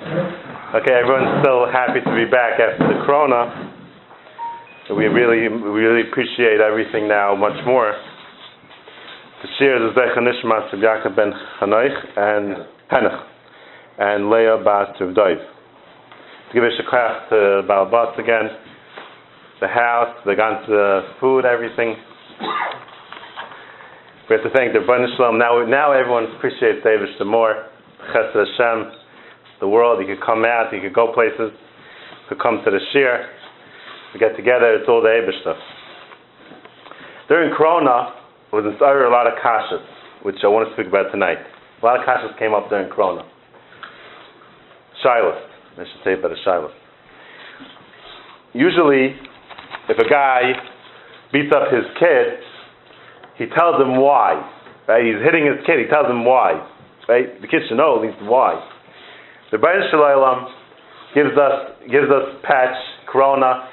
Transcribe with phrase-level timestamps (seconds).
[0.00, 3.68] Okay, everyone's still happy to be back after the corona.
[4.88, 7.92] We really, we really appreciate everything now much more.
[9.42, 13.26] The shir is Zecha Nishmas of Yaakov ben Hanoich and Henach
[13.98, 15.36] and Leah Bas Tuvdaiv.
[15.36, 18.48] To give a shakach to Balbas again,
[19.60, 21.94] the house, the ganze food, everything.
[24.30, 25.38] We have to thank the Rebbeinu Shalom.
[25.38, 27.66] Now, now everyone appreciates David the more.
[28.14, 28.99] Chesed Hashem,
[29.60, 30.00] the world.
[30.00, 33.28] You could come out, you could go places, you could come to the shir,
[34.12, 34.74] we get together.
[34.74, 35.56] It's all the Eibush stuff.
[37.28, 38.16] During Corona,
[38.50, 39.84] it was inspired a lot of kashas,
[40.22, 41.38] which I want to speak about tonight.
[41.80, 43.22] A lot of kashas came up during Corona.
[45.04, 45.38] Shilas,
[45.78, 46.74] I should say about the Shilas.
[48.52, 49.14] Usually,
[49.88, 50.52] if a guy
[51.32, 52.42] beats up his kid,
[53.38, 54.42] he tells him why.
[54.88, 55.06] Right?
[55.06, 55.78] He's hitting his kid.
[55.78, 56.58] He tells him why.
[57.08, 57.40] Right?
[57.40, 58.58] The kid should know at least why.
[59.50, 60.46] The Baruch Shalom
[61.12, 62.78] gives us gives us patch,
[63.10, 63.66] corona,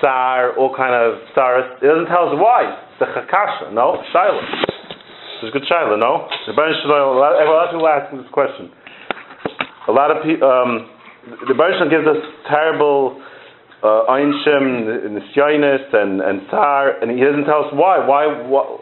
[0.00, 1.62] tsar, all kind of stars.
[1.80, 2.66] It doesn't tell us why.
[2.98, 4.42] The chakasha, no, shaila.
[5.38, 6.26] It's a good shaila, no.
[6.48, 7.16] The Baruch Shalom.
[7.16, 8.70] A lot, of people asking this question.
[9.86, 10.50] A lot of people.
[10.50, 10.90] Um,
[11.46, 12.18] the Baruch gives us
[12.50, 13.22] terrible
[13.84, 18.04] uh, Einshim, Nisyonis, and, and Tsar, and he doesn't tell us why.
[18.04, 18.26] Why?
[18.42, 18.78] Why?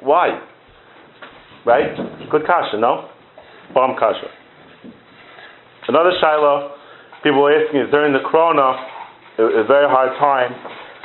[0.00, 0.40] why?
[1.66, 1.92] Right?
[2.30, 3.10] Good kasha, no?
[3.74, 4.28] Bomb kasha.
[5.88, 6.74] Another Shiloh,
[7.22, 8.74] people were asking is during the Corona,
[9.38, 10.50] a, a very hard time,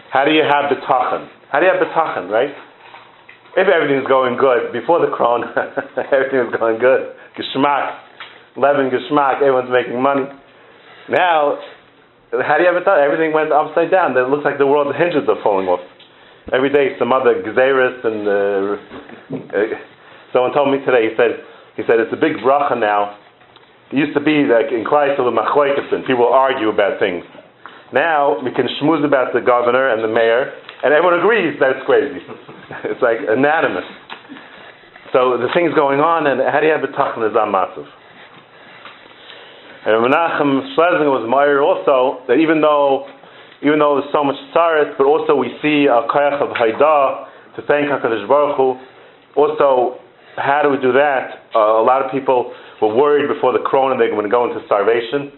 [0.09, 1.29] how do you have bitachon?
[1.53, 2.49] How do you have bitachon, right?
[3.55, 5.53] If everything's going good, before the Corona,
[6.11, 7.13] everything was going good.
[7.37, 7.93] Geschmack,
[8.57, 10.25] Levin Geschmack, everyone's making money.
[11.09, 11.61] Now,
[12.31, 12.97] how do you have done?
[12.97, 14.17] Everything went upside down.
[14.17, 15.83] It looks like the world, the hinges are falling off.
[16.49, 18.81] Every day, some other gzeris and uh,
[19.45, 19.77] uh,
[20.33, 21.05] someone told me today.
[21.05, 21.37] He said,
[21.77, 23.20] he said it's a big bracha now.
[23.91, 27.23] It used to be like in the Machloikison, people argue about things.
[27.91, 31.85] Now we can schmooze about the governor and the mayor, and everyone agrees that it's
[31.85, 32.23] crazy.
[32.87, 33.83] it's like unanimous.
[35.11, 37.83] So the things going on, and how do you have a tachon is massive?
[39.83, 43.11] And Menachem Schlesinger was admired also that even though
[43.61, 47.61] even though there's so much tsaris, but also we see a kayach of haida to
[47.67, 48.79] thank Hakadosh Baruch Hu.
[49.35, 49.99] Also,
[50.37, 51.45] how do we do that?
[51.53, 54.49] Uh, a lot of people were worried before the corona they were going to go
[54.49, 55.31] into starvation.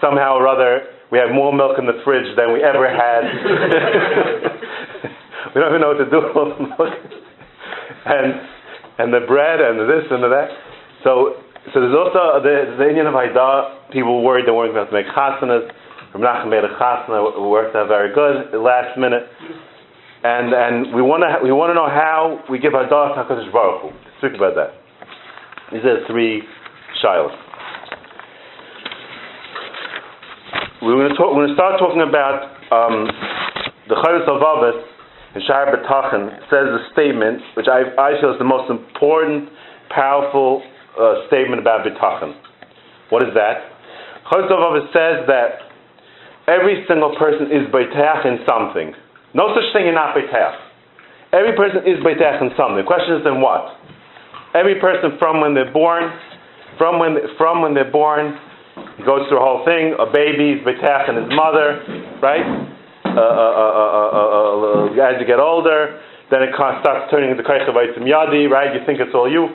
[0.00, 3.24] Somehow or other, we have more milk in the fridge than we ever had.
[5.54, 6.94] we don't even know what to do with all the milk,
[8.06, 8.40] and
[9.02, 10.50] and the bread and the this and the that.
[11.02, 11.34] So
[11.74, 15.06] so there's also the, the Indian of Haida, people worried they weren't going to make
[15.12, 15.68] chasanas.
[16.12, 19.28] From made a chasana, worked out very good, last minute.
[20.24, 23.52] And and we want to we want to know how we give Haida to Hakadosh
[23.52, 23.90] Baruch Hu.
[24.18, 24.74] Speak about that.
[25.72, 26.42] These are three
[27.02, 27.34] shilas.
[30.82, 31.34] We're going to talk.
[31.34, 33.10] We're going to start talking about um,
[33.88, 34.78] the Chavis of Avos
[35.34, 39.50] in Shar B'Tachin says a statement which I, I feel is the most important,
[39.90, 40.62] powerful
[40.98, 42.34] uh, statement about bitachon.
[43.10, 43.74] What is that?
[44.30, 45.68] Chosdov says that
[46.46, 48.92] every single person is beitach in something.
[49.34, 50.56] No such thing in not beitach.
[51.32, 52.76] Every person is beitach in something.
[52.80, 53.76] The question is then what?
[54.54, 56.08] Every person from when they're born,
[56.78, 58.38] from when from when they're born,
[59.04, 59.94] goes through a whole thing.
[59.98, 61.82] A baby is beitach in his mother,
[62.22, 62.46] right?
[63.04, 66.00] Uh, uh, uh, as you get older,
[66.30, 68.74] then it starts turning into kaichav yadi, right?
[68.74, 69.48] You think it's all you.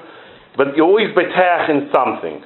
[0.57, 2.43] But you're always betach in something.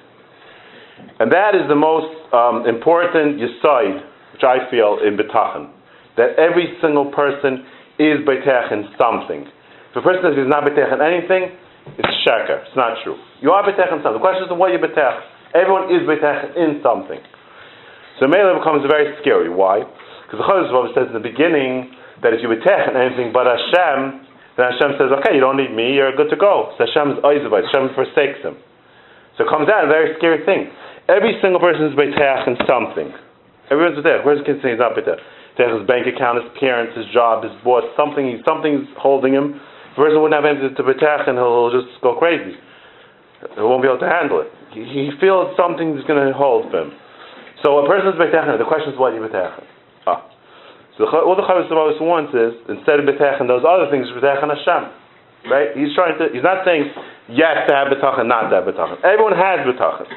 [1.19, 4.01] And that is the most um, important yisoid,
[4.33, 5.71] which I feel in betachin.
[6.17, 7.65] That every single person
[7.99, 9.45] is betach in something.
[9.91, 11.57] If a person is not betach in anything,
[11.95, 12.67] it's sheker.
[12.67, 13.15] It's not true.
[13.39, 14.19] You are betach in something.
[14.19, 15.23] The question is what you betach.
[15.55, 17.23] Everyone is betach in something.
[18.19, 19.47] So Mela becomes very scary.
[19.47, 19.87] Why?
[20.27, 21.93] Because the Chazal says in the beginning
[22.25, 24.27] that if you betach in anything but Hashem,
[24.57, 26.73] then Hashem says, okay, you don't need me, you're good to go.
[26.75, 28.57] So Hashem's oizavite, Hashem forsakes him.
[29.37, 30.73] So it comes out a very scary thing.
[31.05, 33.13] Every single person is beteach in something.
[33.69, 34.25] Everyone's there.
[34.25, 35.21] Where's the kid saying he's not beteach?
[35.57, 39.61] His bank account, his parents, his job, his boss, something, something's holding him.
[39.97, 42.53] Person wouldn't have anything to beteach and he'll just go crazy.
[42.53, 44.53] He won't be able to handle it.
[44.71, 46.93] He, he feels something's going to hold him.
[47.65, 49.57] So a person's beteach, the question is what you beteach.
[50.05, 50.21] Ah.
[50.97, 54.41] So all the Chavis Shavos wants is instead of betech and those other things, betech
[54.41, 54.83] and Hashem.
[55.45, 55.69] Right?
[55.77, 56.33] He's trying to.
[56.33, 56.89] He's not saying
[57.29, 58.97] yes to have betachin, not to have betachin.
[59.05, 60.09] Everyone has betachin.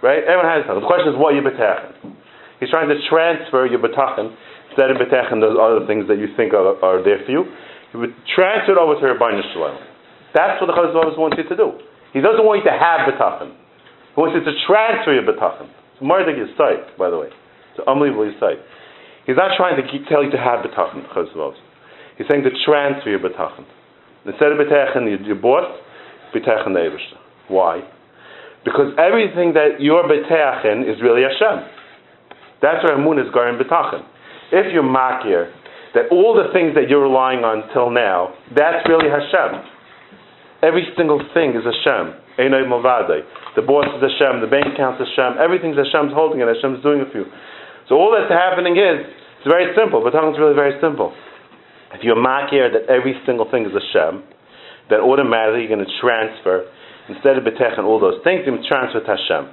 [0.00, 0.24] Right?
[0.24, 0.80] Everyone has betachin.
[0.80, 2.16] The question is what you betachin.
[2.58, 4.32] He's trying to transfer your betachin
[4.72, 7.44] instead of betachin those other things that you think are, are there for you.
[7.92, 9.78] You would transfer it over to Rabbi Shalom.
[10.34, 11.78] That's what the Shavos wants you to do.
[12.12, 13.52] He doesn't want you to have betachin.
[13.52, 15.68] He wants you to transfer your betachin.
[15.96, 17.32] It's Mardik is sight, by the way.
[17.72, 18.60] It's unbelievably sight.
[19.24, 21.02] He's not trying to tell you to have betachin,
[22.16, 23.64] He's saying to transfer your betachin.
[24.24, 25.68] Instead of betachin, your, your boss,
[26.34, 26.88] betachin the
[27.48, 27.80] Why?
[28.64, 31.68] Because everything that you're betachin is really Hashem.
[32.62, 34.02] That's where Amun is going betachin.
[34.52, 35.52] If you're makir,
[35.96, 39.64] that all the things that you're relying on till now, that's really Hashem.
[40.60, 42.20] Every single thing is Hashem.
[42.36, 43.24] Einoi Movade.
[43.56, 47.00] The boss is Hashem, the bank account is Hashem, everything's Hashem's holding it, Hashem's doing
[47.00, 47.28] it for you.
[47.88, 49.08] So all that's happening is,
[49.40, 50.04] it's very simple.
[50.04, 51.16] Batang is really very simple.
[51.96, 54.20] If you're makir that every single thing is Hashem,
[54.92, 56.68] then automatically you're going to transfer,
[57.08, 59.48] instead of betechen all those things, you're going to transfer to Hashem.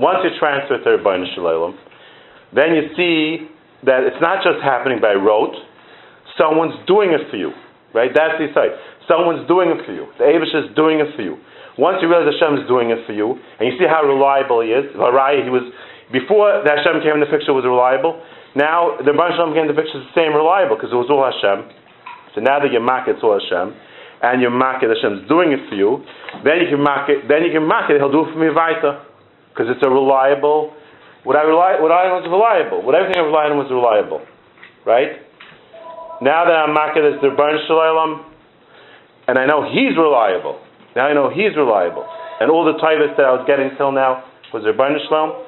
[0.00, 1.76] Once you transfer to Rabbi Shalom,
[2.56, 3.52] then you see
[3.84, 5.52] that it's not just happening by rote,
[6.38, 7.52] someone's doing it for you.
[7.92, 8.08] Right?
[8.12, 8.72] That's the side.
[9.04, 10.08] Someone's doing it for you.
[10.16, 11.36] The Abish is doing it for you.
[11.76, 14.76] Once you realize Hashem is doing it for you, and you see how reliable he
[14.76, 15.64] is, he was
[16.12, 18.20] before the Hashem came in the picture was reliable.
[18.52, 21.08] Now the Baruch Hashem came in the picture is the same reliable because it was
[21.08, 21.72] all Hashem.
[22.36, 23.72] So now that you mark it, it's all Hashem,
[24.20, 26.04] and you mark it, Hashem's doing it for you.
[26.44, 27.24] Then you can mark it.
[27.28, 27.96] Then you can mark it.
[27.96, 29.00] He'll do it for me weiter
[29.52, 30.76] because it's a reliable.
[31.24, 32.84] What I rely, what I was reliable.
[32.84, 34.20] What everything I relied on was reliable,
[34.84, 35.24] right?
[36.22, 37.66] Now that I'm marking as the Baruch
[39.26, 40.62] and I know He's reliable.
[40.94, 42.06] Now I know He's reliable,
[42.38, 44.22] and all the titles that I was getting till now
[44.54, 45.42] was Baruch Shalom.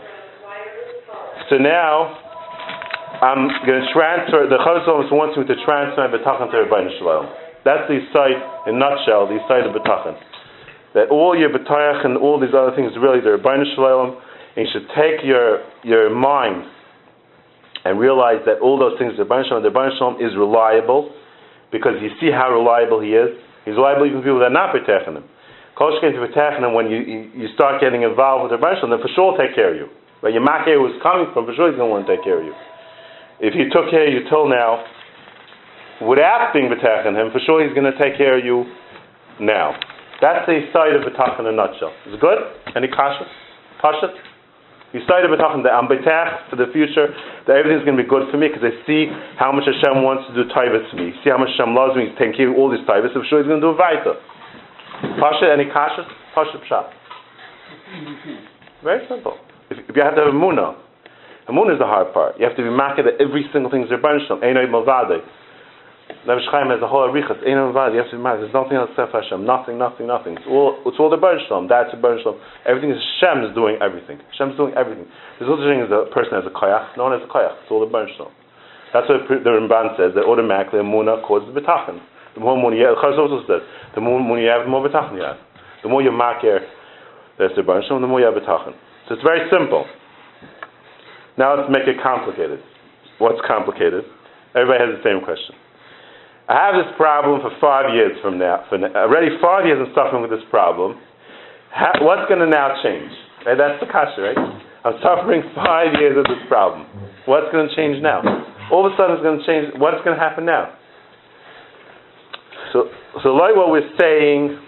[1.47, 2.11] So now,
[3.23, 7.31] I'm going to transfer, the Chazal wants me to transfer my B'tachan to Rabbi Shalom.
[7.62, 10.19] That's the site, in nutshell, the site of B'tachan.
[10.99, 14.19] That all your B'tayach and all these other things, really, the Rabbi Shalom,
[14.59, 16.67] and you should take your, your mind
[17.85, 21.13] and realize that all those things, Rabbi Shalom, the Shalom is reliable
[21.71, 23.37] because you see how reliable he is.
[23.65, 25.25] He's reliable even people that are not B'tachan him.
[25.77, 29.37] Koshkin to B'tachan when you, you, start getting involved with the Shalom, then for sure
[29.37, 29.89] take care of you.
[30.25, 32.41] But your makir was coming from, for sure he's going to want to take care
[32.41, 32.57] of you.
[33.45, 34.81] If he took care of you till now,
[36.01, 38.65] without being betach him, for sure he's going to take care of you
[39.37, 39.77] now.
[40.25, 41.93] That's the side of betach in a nutshell.
[42.09, 42.39] Is it good?
[42.73, 43.29] Any kasha?
[43.83, 44.17] Kasha?
[44.94, 47.11] You started betach that I'm betach for the future,
[47.50, 50.31] that everything's going to be good for me because I see how much Hashem wants
[50.31, 51.11] to do taivas to me.
[51.26, 53.43] See how much Hashem loves me, he's taking care of all these taivas, I'm sure
[53.43, 54.14] he's going to do a vaita.
[55.19, 56.06] Pasha, any kasha?
[56.31, 56.87] Pasha pshat.
[58.87, 59.35] Very simple.
[59.67, 60.79] If, if you have to have a muna,
[61.49, 62.38] a muna is the hard part.
[62.38, 64.47] You have to be market that every single thing is your Shalom.
[64.47, 64.70] Einoi.
[66.29, 67.41] Nevish Chaim has a whole arichas.
[67.45, 68.49] You have to be market.
[68.49, 69.45] There's nothing else except Hashem.
[69.45, 70.37] Nothing, nothing, nothing.
[70.37, 71.69] It's all, it's all the Shalom.
[71.69, 72.41] That's the Shalom.
[72.65, 74.21] Everything is Hashem is doing everything.
[74.33, 75.09] Hashem is doing everything.
[75.37, 76.97] There's no such thing as a person has a koyach.
[76.97, 77.56] No one has a koyach.
[77.65, 78.33] It's all the Shalom.
[78.93, 82.01] That's what the Ramban says, that automatically a muna causes betachin.
[82.37, 83.65] The more muna you have, also says,
[83.97, 85.41] the more muna you have, the more betachin you have.
[85.83, 86.65] The more you makir,
[87.37, 88.77] that's the Shalom, the more you have betachin.
[89.09, 89.85] So it's very simple.
[91.37, 92.61] Now let's make it complicated.
[93.19, 94.05] What's complicated?
[94.55, 95.57] Everybody has the same question.
[96.44, 98.69] I have this problem for five years from now.
[98.69, 98.76] For.
[98.76, 101.00] Already uh, five years I'm suffering with this problem.
[101.73, 103.11] How, what's going to now change?
[103.49, 103.56] Right?
[103.56, 104.37] That's the kasha, right?
[104.85, 106.85] I'm suffering five years of this problem.
[107.25, 108.20] What's going to change now?
[108.69, 109.73] All of a sudden it's going to change.
[109.81, 110.76] What's going to happen now?
[112.76, 112.93] So,
[113.25, 114.61] so like what we're saying,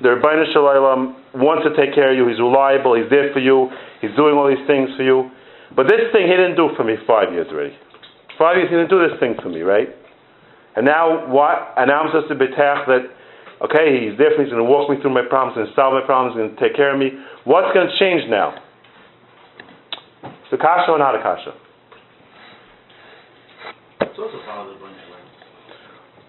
[0.00, 2.24] the Rabbeinu Shalom wants to take care of you.
[2.24, 2.96] He's reliable.
[2.96, 3.68] He's there for you.
[4.00, 5.28] He's doing all these things for you.
[5.76, 7.76] But this thing he didn't do for me five years already.
[8.40, 9.92] Five years he didn't do this thing for me, right?
[10.76, 11.74] And now what?
[11.76, 13.04] And now I'm supposed to be that,
[13.62, 14.48] okay, he's there for me.
[14.48, 16.60] He's going to walk me through my problems, and solve my problems, he's going to
[16.60, 17.12] take care of me.
[17.44, 18.56] What's going to change now?
[20.52, 21.56] The kasha or not a kasha?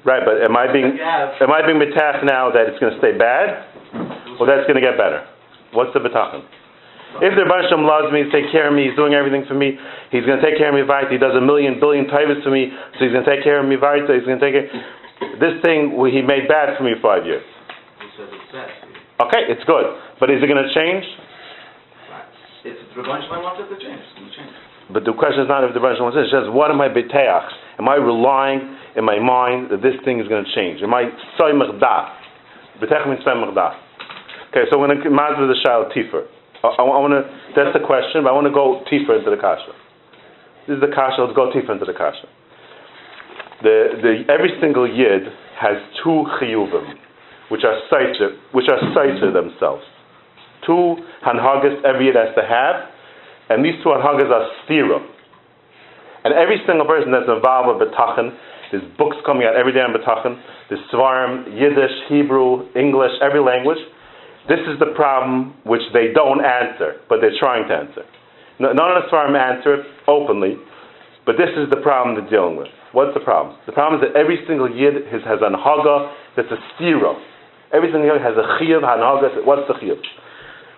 [0.06, 3.18] Right, but am I being am I being betach now that it's going to stay
[3.18, 3.68] bad,
[4.40, 5.28] or that's going to get better?
[5.72, 6.44] What's the betachin?
[7.22, 9.78] If the Rebbe loves me, he's taking care of me, he's doing everything for me,
[10.10, 11.06] he's going to take care of me right.
[11.12, 13.70] He does a million, billion taivas for me, so he's going to take care of
[13.70, 14.02] me right.
[14.02, 14.70] He's going to take care.
[15.38, 17.46] This thing he made bad for me five years.
[18.02, 18.70] He says it's bad
[19.22, 19.86] Okay, it's good,
[20.20, 21.06] but is it going to change?
[22.66, 24.54] If the Rebbe wants it to change, it's going to change.
[24.90, 26.28] But the question is not if the Rebbe wants it.
[26.28, 27.50] It says, what am I beteach?
[27.78, 30.82] Am I relying in my mind that this thing is going to change?
[30.82, 32.18] Am I soymach da?
[32.82, 33.78] Betech means soymach da.
[34.50, 36.26] Okay, so I'm going to mazda the shal tifer.
[36.64, 37.28] I, I, want to.
[37.60, 39.76] That's the question, but I want to go deeper into the kasha.
[40.64, 41.28] This is the kasha.
[41.28, 42.24] Let's go deeper into the kasha.
[43.60, 45.28] The, the every single yid
[45.60, 46.96] has two chiyuvim,
[47.52, 49.84] which are saiter, which are themselves.
[50.64, 52.88] Two hanhagas every yid has to have,
[53.52, 55.04] and these two hanhagas are stira.
[56.24, 58.32] And every single person that's involved with betachin,
[58.72, 60.40] there's books coming out every day on betachin.
[60.72, 63.84] There's svarim, Yiddish, Hebrew, English, every language.
[64.48, 68.04] This is the problem which they don't answer, but they're trying to answer.
[68.60, 70.60] None of the Svarim answer it openly,
[71.26, 72.68] but this is the problem they're dealing with.
[72.92, 73.58] What's the problem?
[73.66, 77.16] The problem is that every single yid has, has an haga that's a stira.
[77.74, 79.44] Every single yid has a chiyuv, hanhaga.
[79.48, 79.98] What's the chiyuv?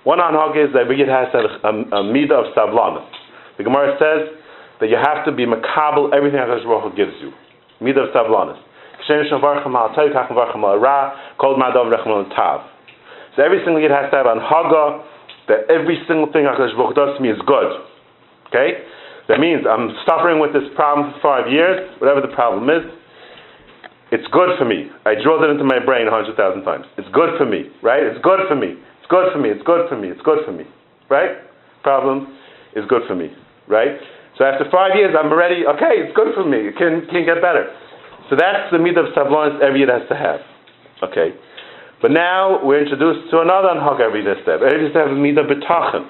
[0.06, 3.10] One hanhaga is that every yid has a, a, a midah of savlanus.
[3.58, 4.30] The Gemara says
[4.80, 7.34] that you have to be makabel everything HaKadosh Baruch gives you.
[7.82, 8.32] Midah of
[10.82, 10.98] ra,
[11.42, 12.75] kol madam rechem tav.
[13.36, 15.04] So every single yid has to have an haga
[15.48, 17.70] that every single thing HaKadosh Baruch does to me is good.
[18.50, 18.82] Okay?
[19.28, 22.86] That means I'm suffering with this problem for five years, whatever the problem is.
[24.14, 24.88] It's good for me.
[25.04, 26.86] I drilled it into my brain a hundred thousand times.
[26.98, 28.06] It's good for me, right?
[28.06, 28.78] It's good for me.
[28.78, 29.50] It's good for me.
[29.50, 30.08] It's good for me.
[30.14, 30.66] It's good for me,
[31.10, 31.42] right?
[31.82, 32.38] Problem
[32.78, 33.34] is good for me,
[33.68, 33.98] right?
[34.38, 36.06] So after five years, I'm already okay.
[36.06, 36.70] It's good for me.
[36.70, 37.66] It can can get better.
[38.30, 40.42] So that's the midah of savlonis every yid has to have,
[41.10, 41.34] okay.
[42.06, 44.62] But now we're introduced to another anhag every to have.
[44.62, 46.06] Every have a midah betachin.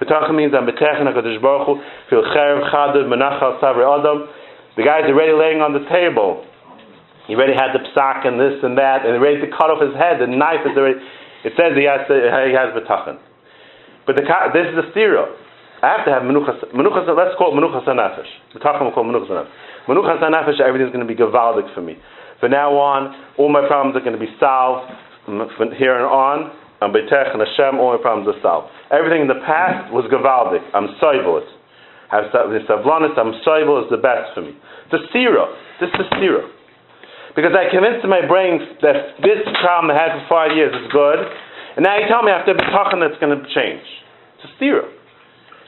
[0.00, 1.74] Betachin means I'm betechen HaKadosh Baruch Hu,
[2.08, 4.24] fil cherev chadav menachal savre adam.
[4.80, 6.48] The guy's already laying on the table.
[7.28, 9.92] He already had the psak and this and that, and ready to cut off his
[10.00, 10.16] head.
[10.16, 10.96] The knife is already.
[11.44, 12.16] It says he has to,
[12.48, 13.20] he has betachin.
[14.08, 14.24] But the,
[14.56, 15.28] this is a stereo.
[15.84, 16.72] I have to have menuchas.
[16.72, 17.04] Menuchas.
[17.04, 18.32] Let's call it menuchas hanafesh.
[18.56, 19.92] Betachin will call menuchas hanafesh.
[19.92, 20.56] Menuchas hanafesh.
[20.56, 22.00] Everything's going to be gavaldik for me.
[22.40, 24.88] From now on, all my problems are going to be solved.
[25.28, 28.72] From here and on, I'm Beitech and Hashem, all my problems are solved.
[28.88, 30.64] Everything in the past was Gavaldik.
[30.72, 31.44] I'm Soivel
[32.08, 32.32] I'm
[33.44, 34.56] Soivel is the best for me.
[34.88, 35.52] It's a Sira.
[35.84, 36.48] This is Sira.
[37.36, 41.20] Because I convinced my brain that this problem I had for five years is good,
[41.76, 43.84] and now you tell me after Betachan that's going to change.
[44.40, 44.88] It's a Sira.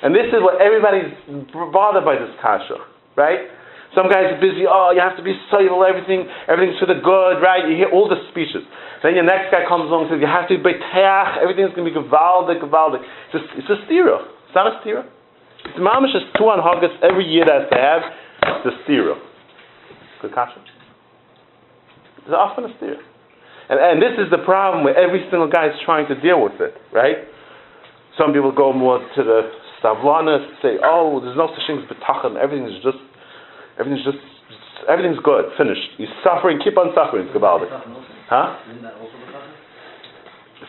[0.00, 1.12] And this is what everybody's
[1.52, 2.80] bothered by this Kasha,
[3.12, 3.44] right?
[3.92, 7.44] Some guys are busy, oh, you have to be Soivel, everything, everything's for the good,
[7.44, 7.68] right?
[7.68, 8.64] You hear all the speeches.
[9.02, 11.88] Then your next guy comes along and says, you have to be beteach, everything's going
[11.88, 13.00] to be gevaldik, gevaldik.
[13.32, 14.28] It's a, stira.
[14.44, 15.08] It's not a stira.
[15.64, 18.02] It's mamish is two on haggis every year that has to have.
[18.60, 19.16] It's a stira.
[20.20, 20.60] Good kasha.
[22.28, 23.00] It's often a stira.
[23.72, 26.60] And, and this is the problem where every single guy is trying to deal with
[26.60, 27.24] it, right?
[28.18, 29.48] Some people go more to the
[29.80, 33.00] stavlana, say, oh, there's no such thing as betachan, everything's just,
[33.80, 34.20] everything's just,
[34.90, 35.96] everything's good, finished.
[35.96, 37.72] You're suffering, keep on suffering, it's gevaldik.
[38.30, 38.54] Huh?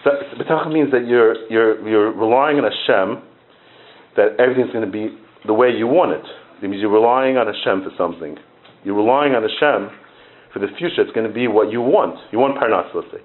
[0.02, 3.22] Betachin means that you're, you're, you're relying on Hashem
[4.18, 5.14] that everything's going to be
[5.46, 6.26] the way you want it.
[6.58, 8.34] It means you're relying on Hashem for something.
[8.82, 9.94] You're relying on Hashem
[10.50, 11.06] for the future.
[11.06, 12.18] It's going to be what you want.
[12.34, 13.22] You want Parnas, let's say.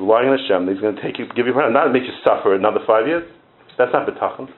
[0.00, 0.72] You're relying on Hashem.
[0.72, 3.28] He's going to take you, give you Parnas, not make you suffer another five years.
[3.76, 4.48] That's not Betachin.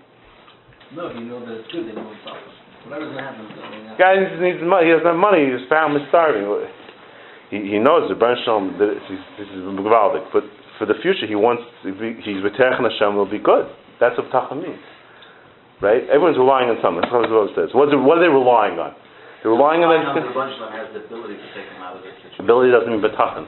[0.94, 2.38] No, you know that it's good, then you won't suffer.
[2.86, 3.98] Whatever's going to happen is going to happen.
[3.98, 4.86] Guy needs money.
[4.86, 5.42] He doesn't have money.
[5.50, 6.46] His family's starving.
[7.50, 10.44] He, he knows the Baruch Shalom, this is Gvaldik, but
[10.76, 13.66] for the future he wants, he's V'terech Hashem will be good.
[13.98, 14.78] That's what Tacham means.
[15.82, 16.06] Right?
[16.10, 17.02] Everyone's relying on something.
[17.02, 17.70] That's what the says.
[17.74, 18.94] What, is, what are they relying on?
[19.42, 22.14] They're relying on the of them has the ability to take them out of this
[22.18, 22.42] situation.
[22.42, 23.46] Ability doesn't mean Betachan.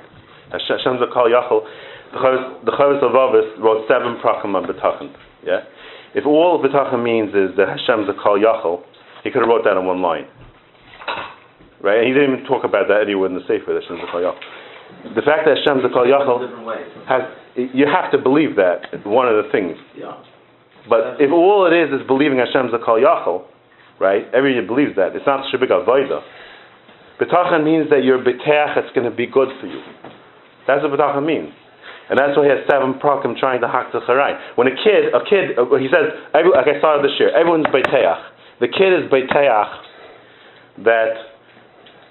[0.55, 1.67] Hashem's a Kal Yachol.
[2.15, 5.11] The Chavis of Avis wrote seven prachim on Betachan.
[5.43, 5.67] Yeah?
[6.15, 8.83] If all Betachan means is that Hashem's a Kal Yachol,
[9.23, 10.27] he could have wrote that in one line.
[11.81, 12.05] Right?
[12.05, 14.21] And he didn't even talk about that anywhere in the Sefer, that Hashem's a Kal
[14.21, 15.15] Yachol.
[15.17, 16.45] The fact that Hashem's a Kal Yachol
[17.09, 17.23] has,
[17.57, 19.79] you have to believe that, it's one of the things.
[19.97, 20.21] Yeah.
[20.89, 23.49] But if all it is is believing Hashem's a Kal Yachol,
[24.01, 24.29] right?
[24.33, 25.17] Everybody believes that.
[25.17, 26.21] It's not Shibik Avodah.
[27.21, 29.81] B'tachan means that you're beteach, it's going to be good for you.
[30.67, 31.53] That's what b'tachan means.
[32.09, 34.35] And that's why he has seven prakim trying to hack the charai.
[34.57, 38.21] When a kid, a kid, he says, every, like I started this year, everyone's beteach.
[38.59, 39.71] The kid is beteach
[40.83, 41.30] that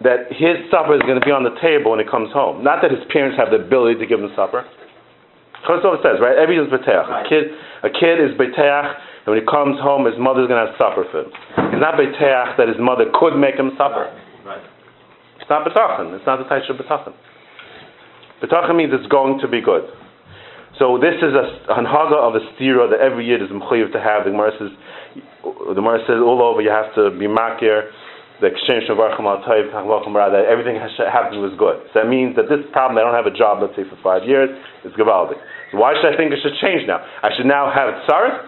[0.01, 2.63] that his supper is going to be on the table when he comes home.
[2.63, 4.63] Not that his parents have the ability to give him supper.
[5.67, 6.39] Chosov says, right?
[6.39, 7.03] Everyone's beteach.
[7.03, 7.51] A kid,
[7.83, 8.89] a kid is beteach,
[9.27, 11.31] and when he comes home, his mother's going to have supper for him.
[11.75, 14.07] He's not beteach that his mother could make him supper.
[14.47, 14.63] Right.
[15.43, 16.15] It's not betachin.
[16.15, 17.11] It's not the type of betachin.
[18.39, 19.83] Betachin means it's going to be good.
[20.79, 24.23] So this is a hanhaga of a stira that every year is mechuyev to have.
[24.23, 24.71] The Gemara says,
[25.43, 27.91] the Gemara says all over you have to be makir,
[28.39, 31.83] the exchange of that everything has happened was good.
[31.91, 34.23] So that means that this problem, I don't have a job, let's say for five
[34.23, 34.47] years,
[34.87, 35.39] is gavaldik.
[35.71, 37.03] So why should I think it should change now?
[37.03, 38.39] I should now have tsaris?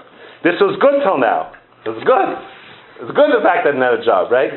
[0.47, 1.51] This was good till now.
[1.85, 2.29] It was good.
[3.03, 4.49] It's good the fact that I didn't have a job, right?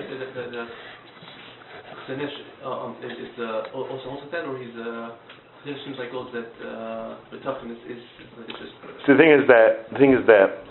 [2.05, 5.17] Uh, um, is, is uh, also also ten or he's uh,
[5.65, 8.73] seems like that uh, the toughness is is just
[9.09, 10.65] So the thing is that the thing is that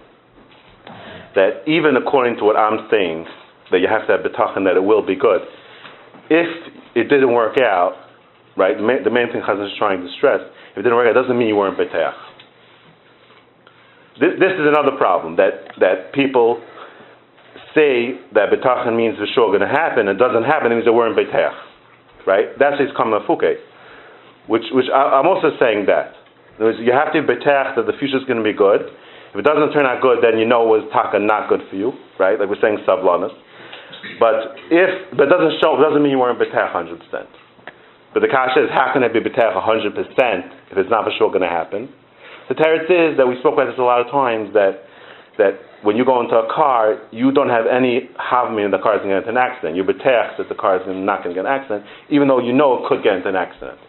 [1.34, 3.26] that even according to what I'm saying,
[3.72, 5.42] that you have to have betachin that it will be good.
[6.30, 6.50] If
[6.96, 7.94] it didn't work out,
[8.58, 8.78] right?
[8.78, 10.42] The main, the main thing Chazon is trying to stress:
[10.72, 12.14] if it didn't work out, it doesn't mean you weren't beteach.
[14.20, 16.62] This, this is another problem that that people
[17.74, 20.94] say that betachan means for sure going to happen, and doesn't happen, it means they
[20.94, 21.54] weren't betach.
[22.26, 22.58] Right?
[22.58, 23.58] That's his common fuke.
[24.48, 26.14] Which, which I, I'm also saying that.
[26.60, 28.82] Words, you have to be betach that the future is going to be good.
[29.34, 31.76] If it doesn't turn out good, then you know it was taka not good for
[31.76, 32.40] you, right?
[32.40, 33.34] Like we're saying sablanas.
[34.20, 37.00] But if, it doesn't show, doesn't mean you weren't betach 100%.
[38.14, 39.96] But the kasha is, how can it be betach 100%
[40.72, 41.90] if it's not for sure going to happen?
[42.50, 44.84] The teretz is that we spoke about this a lot of times that
[45.38, 48.96] that when you go into a car, you don't have any havmi in the car
[48.96, 49.74] is going to get into an accident.
[49.74, 52.54] You're betach that the car is not going to get an accident, even though you
[52.54, 53.82] know it could get into an accident.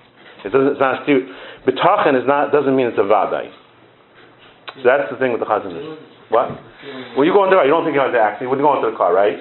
[0.45, 1.29] It doesn't, it's not stu-
[1.69, 3.49] Betachin is not doesn't mean it's a vaday.
[4.81, 5.73] So that's the thing with the chazan.
[6.29, 6.49] What?
[7.17, 8.51] When you go into the car, you don't think you're going to accident.
[8.51, 9.37] When you go into the car, right?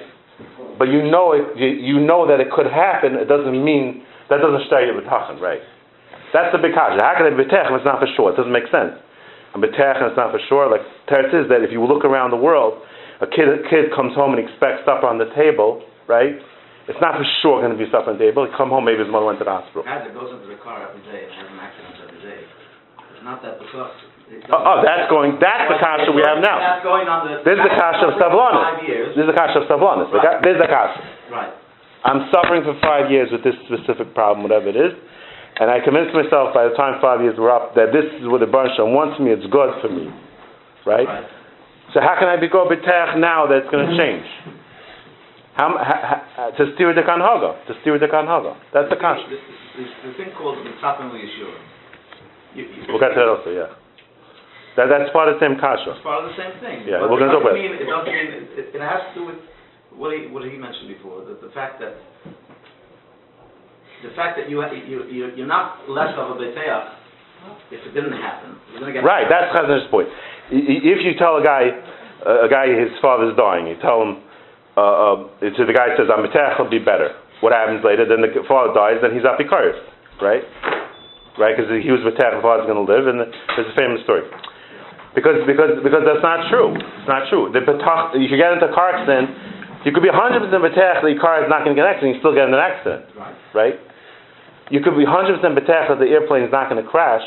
[0.78, 1.54] But you know it.
[1.58, 3.14] You, know that it could happen.
[3.14, 5.62] It doesn't mean that doesn't stay your betachin, right?
[6.34, 6.98] That's the big kasha.
[6.98, 8.34] How can it be betach if it's not for sure?
[8.34, 8.98] It doesn't make sense.
[9.54, 10.66] And it's not for sure.
[10.66, 12.82] Like teretz is that if you look around the world,
[13.22, 16.34] a kid a kid comes home and expects supper on the table, right?
[16.90, 18.42] It's not for sure going to be supper on the table.
[18.44, 19.86] He come home, maybe his mother went to the hospital.
[19.86, 22.42] As it goes into the car every day and has an accident every day,
[23.14, 23.94] it's not that because.
[24.30, 25.36] It Oh, oh, that's going.
[25.40, 26.56] That's the kasha we have now.
[26.60, 27.44] That's going on the.
[27.44, 28.64] This is the kasha of that's going for Savlanis.
[28.64, 29.64] Five years, This is the kasha of.
[29.68, 31.00] The ka- This is the kasha.
[31.32, 31.52] right.
[32.04, 34.92] I'm suffering for five years with this specific problem, whatever it is,
[35.56, 38.44] and I convinced myself by the time five years were up that this is what
[38.44, 39.32] the Baruch wants me.
[39.32, 40.12] It's good for me,
[40.84, 41.08] right?
[41.08, 41.24] Right.
[41.96, 42.68] So how can I be go
[43.16, 44.26] now that it's going to change?
[45.56, 45.96] How, m- ha,
[46.34, 48.52] ha, to steer with the kanhaga, to steer with the kanhaga.
[48.74, 49.24] That's the kasha.
[49.30, 49.38] This,
[49.78, 51.54] this, the thing called the Tzapim Yeshua.
[52.58, 53.70] You, you, We'll get to that also, yeah.
[54.74, 55.94] That, that's part of the same kasha.
[55.94, 56.82] It's part of the same thing.
[56.86, 58.28] Yeah, but we're it gonna talk about mean, it doesn't mean,
[58.58, 59.38] it, it has to do with
[59.94, 61.94] what he, what he mentioned before, the, the fact that,
[64.02, 67.04] the fact that you, you, you, you're not less of a beteach
[67.70, 68.56] if it didn't happen.
[69.04, 70.08] Right, that's Chazan's point.
[70.50, 71.70] If you tell a guy,
[72.26, 74.24] uh, a guy his father's dying, you tell him,
[74.76, 77.14] uh, uh, so the guy says, I'm betech, he'll be better.
[77.40, 78.08] What happens later?
[78.08, 79.78] Then the father dies, then he's apikaris,
[80.18, 80.42] right?
[81.38, 84.24] Right, because he was betech, the father's going to live, and there's a famous story.
[85.14, 86.74] Because, because, because that's not true.
[86.74, 87.46] It's not true.
[87.54, 89.30] The betach, you could get into a car accident,
[89.86, 92.18] you could be 100% betech that your car is not going to get an accident,
[92.18, 93.36] you still get in an accident, Right.
[93.54, 93.76] right?
[94.74, 97.22] You could be 100% betech that the airplane is not going to crash,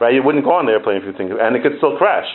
[0.00, 0.10] right?
[0.14, 2.26] You wouldn't go on the airplane if you think, and it could still crash,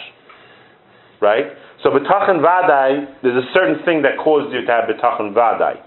[1.20, 1.52] right?
[1.84, 5.84] So betachan vadai, there's a certain thing that caused you to have betachan vadai,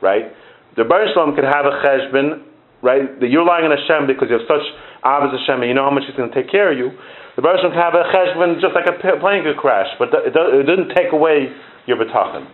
[0.00, 0.32] right?
[0.78, 2.46] The Baruch Shalom could have a cheshbon,
[2.80, 3.18] right?
[3.20, 4.64] That you're relying on Hashem because you have such
[5.04, 6.94] avos Hashem, and you know how much He's going to take care of you.
[7.36, 10.60] The Baruch can have a cheshbon just like a plane could crash, but it, do-
[10.60, 11.48] it didn't take away
[11.86, 12.46] your betachan,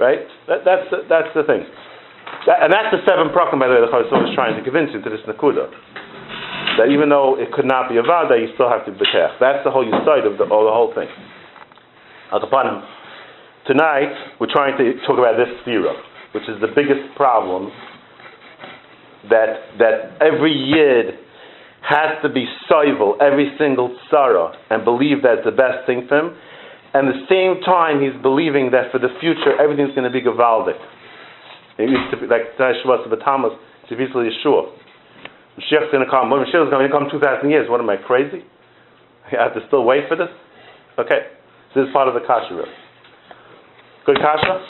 [0.00, 0.24] right?
[0.48, 1.62] That, that's the, that's the thing.
[2.48, 4.90] That, and that's the seven prakim, by the way, the Chazal is trying to convince
[4.92, 5.68] you to this nakuda.
[6.80, 9.38] That even though it could not be a vada, you still have to betech.
[9.38, 11.06] That's the whole side of the, of the whole thing.
[12.32, 12.82] Al kapanim.
[13.66, 15.94] Tonight, we're trying to talk about this sphera,
[16.34, 17.70] which is the biggest problem
[19.30, 21.16] that, that every yid
[21.84, 26.36] has to be soivel every single tzara and believe that's the best thing for him.
[26.94, 30.78] And the same time, he's believing that for the future, everything's going to be gavaldic.
[31.76, 33.52] It used to be like the Thomas,
[33.90, 34.70] easily Yeshua.
[35.58, 36.30] Mashiach's going to come.
[36.30, 38.46] When Mashiach's going to come 2,000 years, what am I, crazy?
[39.26, 40.30] I have to still wait for this?
[40.98, 41.34] Okay.
[41.74, 42.70] This is part of the Kasha rule.
[44.06, 44.64] Good Kasha?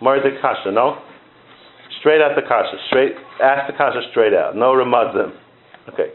[0.00, 0.98] The Kasha, no?
[2.00, 2.76] Straight out the Kasha.
[2.88, 4.56] Straight, ask the Kasha straight out.
[4.56, 5.36] No Ramadzim.
[5.92, 6.12] Okay.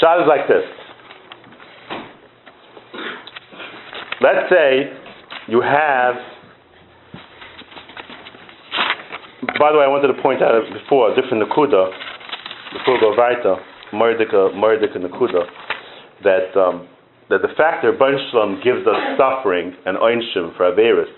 [0.00, 0.64] Shot is like this.
[4.20, 4.92] Let's say
[5.48, 6.16] you have
[9.58, 11.88] by the way, I wanted to point out before a different Nakuda,
[12.76, 13.56] before go weiter,
[13.92, 15.48] Mordika, Mordika Nakuda,
[16.24, 16.88] that, um,
[17.30, 21.08] that the fact that Baruch Shalom gives us suffering and oinshim for Averis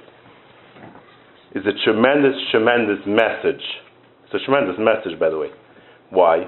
[1.55, 3.63] is a tremendous, tremendous message.
[4.25, 5.49] It's a tremendous message, by the way.
[6.11, 6.47] Why?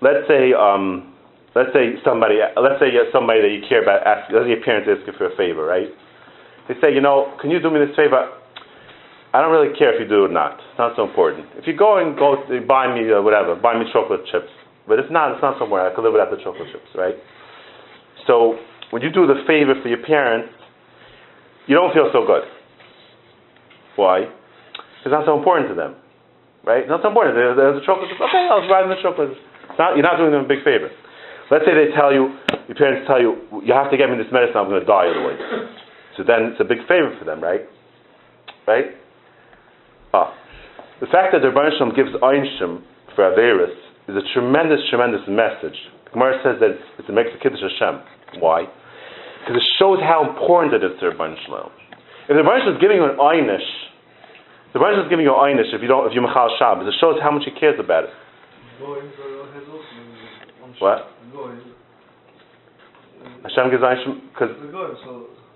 [0.00, 1.14] Let's say, um,
[1.54, 4.86] let's say somebody, let's say somebody that you care about, ask, let's say your parents
[4.86, 5.90] ask you for a favor, right?
[6.68, 8.30] They say, you know, can you do me this favor?
[9.32, 10.56] I don't really care if you do or not.
[10.56, 11.46] It's not so important.
[11.56, 14.48] If you go and go buy me uh, whatever, buy me chocolate chips.
[14.86, 17.14] But it's not, it's not somewhere I could live without the chocolate chips, right?
[18.26, 18.56] So
[18.90, 20.48] when you do the favor for your parents,
[21.66, 22.48] you don't feel so good.
[23.96, 24.24] Why?
[25.04, 25.96] It's not so important to them,
[26.64, 26.88] right?
[26.88, 27.36] Not so important.
[27.36, 28.20] There's, there's a chocolate chip.
[28.20, 29.36] Okay, I'll buy the chocolate.
[29.78, 30.90] Not, you're not doing them a big favor.
[31.50, 32.36] Let's say they tell you,
[32.68, 34.58] your parents tell you, you have to get me this medicine.
[34.58, 35.40] I'm going to die otherwise.
[36.18, 37.62] So then it's a big favor for them, right?
[38.66, 38.92] Right?
[40.12, 40.34] Ah,
[41.00, 42.82] the fact that the Rebbeinu gives Einshim
[43.14, 43.72] for Averis
[44.10, 45.78] is a tremendous, tremendous message.
[46.10, 48.42] The Gemara says that it's a makes a Kiddush Hashem.
[48.42, 48.66] Why?
[49.40, 51.70] Because it shows how important it is to Rebbeinu Shalom.
[52.28, 53.64] If the Rebbeinu is giving you an einish,
[54.74, 56.98] the Rebbeinu is giving you an einish if you don't, if you machal Shabbos, it
[57.00, 58.12] shows how much he cares about it.
[60.78, 61.10] What?
[63.42, 64.54] Hashem gives einish because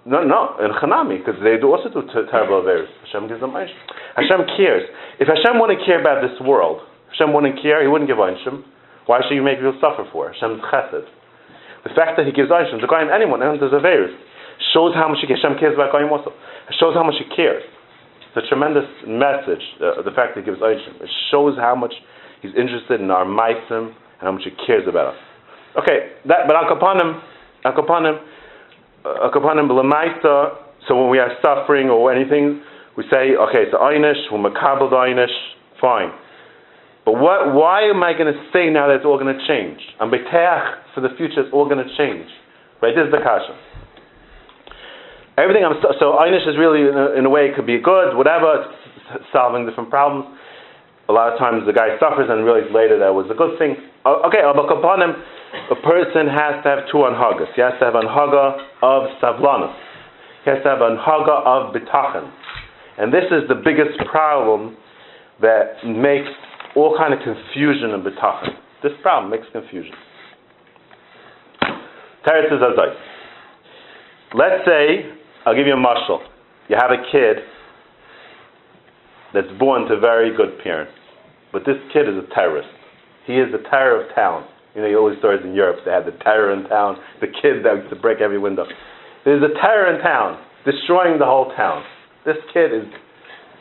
[0.03, 2.91] no, no, in Chanami, because they do also do terrible affairs.
[3.07, 3.71] Hashem gives them einish.
[4.19, 4.83] Hashem cares.
[5.23, 6.83] If Hashem wouldn't care about this world,
[7.15, 7.79] Hashem wouldn't care.
[7.83, 8.43] He wouldn't give einish.
[9.07, 10.35] Why should you make people suffer for?
[10.35, 11.07] Hashem's chesed.
[11.87, 14.11] The fact that He gives einish, to guy anyone, anyone does affairs,
[14.75, 16.35] shows how much Hashem cares about Goyim also.
[16.67, 17.63] It shows how much He cares.
[18.35, 19.63] It's a tremendous message.
[19.79, 20.83] Uh, the fact that He gives einish.
[20.99, 21.95] It shows how much
[22.43, 25.21] He's interested in our maisim and how much He cares about us.
[25.79, 27.23] Okay, that, but Al Kapanim,
[27.65, 28.21] Al Kapanim,
[29.07, 29.69] uh, Al Kapanim
[30.89, 32.61] so when we are suffering or anything,
[32.97, 35.33] we say, okay, it's Einish, we're Makabal Einish,
[35.81, 36.11] fine.
[37.05, 39.81] But what, why am I going to say now that it's all going to change?
[40.01, 42.27] I'm Beteach for the future, it's all going to change.
[42.83, 43.55] Right, this is the Kasha.
[45.39, 48.17] Everything I'm, so, Einish is really, in a, in a way, it could be good,
[48.17, 48.67] whatever,
[49.33, 50.27] solving different problems.
[51.09, 53.59] A lot of times the guy suffers and realizes later that it was a good
[53.59, 53.75] thing.
[54.07, 57.51] Okay, upon a person has to have two anhagas.
[57.55, 59.75] He has to have anhaga of savlanus.
[60.45, 62.31] He has to have anhaga of bitachon.
[62.99, 64.77] And this is the biggest problem
[65.41, 66.31] that makes
[66.77, 68.55] all kind of confusion in bitachon.
[68.83, 69.95] This problem makes confusion.
[72.27, 72.63] Teretz is.
[74.35, 75.11] Let's say,
[75.45, 76.21] I'll give you a mushal.
[76.69, 77.43] You have a kid
[79.35, 80.93] that's born to very good parents,
[81.53, 82.69] but this kid is a terrorist.
[83.27, 84.47] He is the terror of town.
[84.75, 85.85] You know, you always stories in Europe.
[85.85, 88.65] They had the terror in town, the kid that used to break every window.
[89.25, 91.85] There's a terror in town, destroying the whole town.
[92.25, 92.89] This kid is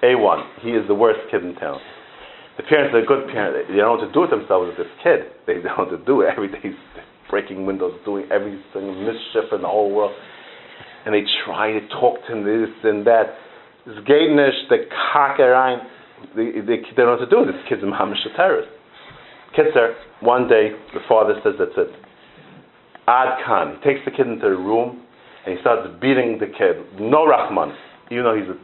[0.04, 0.62] A1.
[0.62, 1.80] He is the worst kid in town.
[2.58, 3.70] The parents are good parents.
[3.70, 5.32] They don't know what to do with themselves with this kid.
[5.48, 6.22] They don't know what to do.
[6.22, 6.80] it Every day he's
[7.30, 10.12] breaking windows, doing everything, mischief in the whole world.
[11.06, 13.36] And they try to talk to him this and that.
[13.86, 15.82] This Gaidnish, the Kakerein,
[16.36, 17.52] they, don't know what to do.
[17.52, 18.70] This kid's a Mahamish terrorist.
[19.58, 21.90] Kitzer, one day the father says, That's it.
[23.08, 23.78] Ad Khan.
[23.78, 25.02] He takes the kid into the room
[25.46, 27.02] and he starts beating the kid.
[27.02, 27.74] No Rahman.
[28.12, 28.58] Even though he's a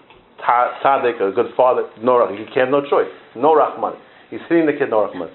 [0.85, 2.37] tzaddik, a good father, no Rahman.
[2.37, 3.09] He can't, no choice.
[3.35, 3.97] No Rahman.
[4.29, 5.29] He's hitting the kid, no Rahman.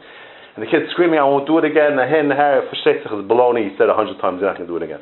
[0.55, 1.97] And the kid's screaming, I won't do it again.
[1.97, 3.71] The hen, the hair, for is baloney.
[3.71, 5.01] He said a hundred times, he's not going to do it again.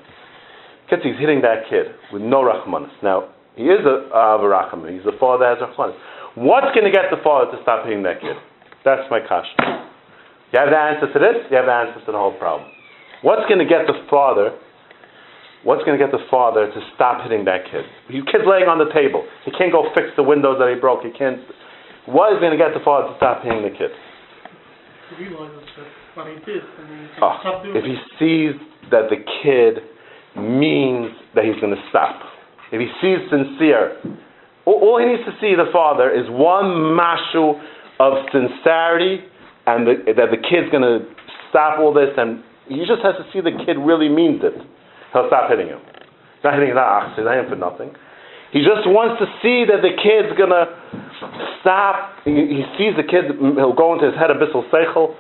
[0.88, 2.88] Kitzer, he's hitting that kid with no Rahman.
[3.02, 3.28] Now,
[3.60, 4.88] he is a Avaracham.
[4.88, 5.92] He's a father that has Rahman.
[6.32, 8.40] What's going to get the father to stop hitting that kid?
[8.88, 9.84] That's my question.
[10.48, 12.72] You have the answer to this, you have the answer to the whole problem.
[13.20, 14.56] What's going to get the father,
[15.62, 17.84] what's going to get the father to stop hitting that kid?
[18.08, 19.28] Your kid's laying on the table.
[19.44, 21.04] He can't go fix the windows that he broke.
[21.04, 21.44] He can't.
[22.08, 23.92] What is going to get the father to stop hitting the kid?
[27.20, 27.36] Oh,
[27.76, 28.56] if he sees
[28.88, 29.84] that the kid
[30.34, 32.39] means that he's going to stop.
[32.72, 33.98] If he sees sincere,
[34.66, 37.59] all, he needs to see, the father, is one mashu
[37.98, 39.24] of sincerity
[39.66, 41.04] and the, that the kid's going to
[41.48, 44.54] stop all this, and he just has to see the kid really means it.
[45.12, 45.83] He'll stop hitting him.
[46.38, 47.90] He's not hitting that he's not hitting for nothing.
[48.54, 50.66] He just wants to see that the kid's going to
[51.62, 52.18] stop.
[52.26, 55.14] He, he, sees the kid, mm, he'll go into his head a bissel seichel.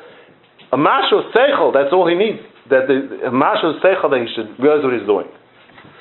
[0.72, 2.42] A mashu seichel, that's all he needs.
[2.70, 5.30] That the, a mashu seichel, that he should realize what he's doing.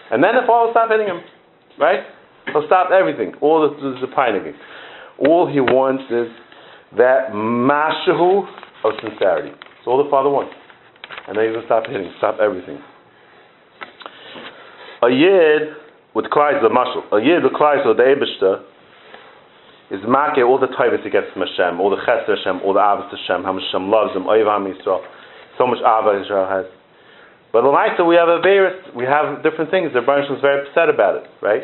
[0.10, 1.22] And then the father will stop hitting him.
[1.80, 2.02] Right?
[2.52, 3.34] He'll stop everything.
[3.42, 4.54] All the, the, the pining.
[5.20, 6.28] All he wants is
[6.98, 8.48] that mashahu
[8.84, 9.52] of sincerity.
[9.52, 10.54] That's all the Father wants.
[11.28, 12.80] And then he's going to stop hitting, stop everything.
[15.02, 15.76] A yid
[16.14, 17.06] with Klai the mashal.
[17.16, 18.64] A yid with Klai the Ebishter
[19.92, 22.80] is make all the tivus he gets from Hashem, all the chesed Hashem, all the
[22.80, 25.02] avos Hashem, how much Hashem loves him, oiv Ham Yisrael,
[25.58, 26.66] so much ava Israel has.
[27.52, 29.90] But night we have a virus, we have different things.
[29.94, 31.64] The Baruch is very upset about it, right?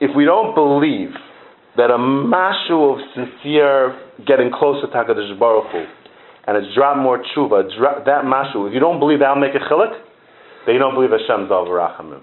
[0.00, 1.10] If we don't believe
[1.76, 5.84] that a mashu of sincere getting closer to HaKadosh Baruch Hu,
[6.46, 9.62] and a drop more tshuva, drop, that mashu, if you don't believe that'll make a
[9.66, 9.90] chilik,
[10.66, 12.22] then you don't believe Hashem's al Rachamim.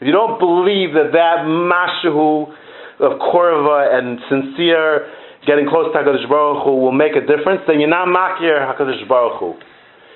[0.00, 2.52] If you don't believe that that mashu
[3.00, 5.08] of korva and sincere
[5.46, 9.08] getting close to HaKadosh Baruch Hu will make a difference, then you're not makir HaKadosh
[9.08, 9.54] Baruch Hu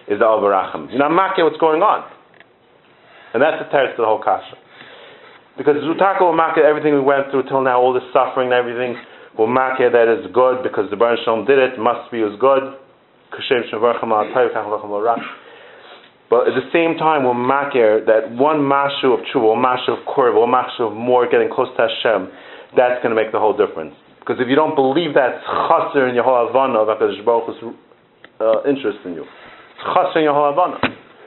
[0.08, 0.88] is the al Racham.
[0.90, 2.06] You're not makir what's going on.
[3.34, 4.56] And that's the teretz to the whole kasha.
[5.58, 8.96] Because Zutaka will mark everything we went through till now, all the suffering and everything,
[9.38, 12.76] will mark that is good because the Baruch Shalom did it, must be as good.
[16.28, 20.04] But at the same time, we'll mark that one mashu of tshuva, one mashu of
[20.08, 22.28] korv, one mashu of more getting close to Hashem,
[22.76, 23.94] that's going to make the whole difference.
[24.20, 27.74] Because if you don't believe that, it's chaser in your whole havana of Baruch Hu's
[28.40, 29.24] uh, interest in you.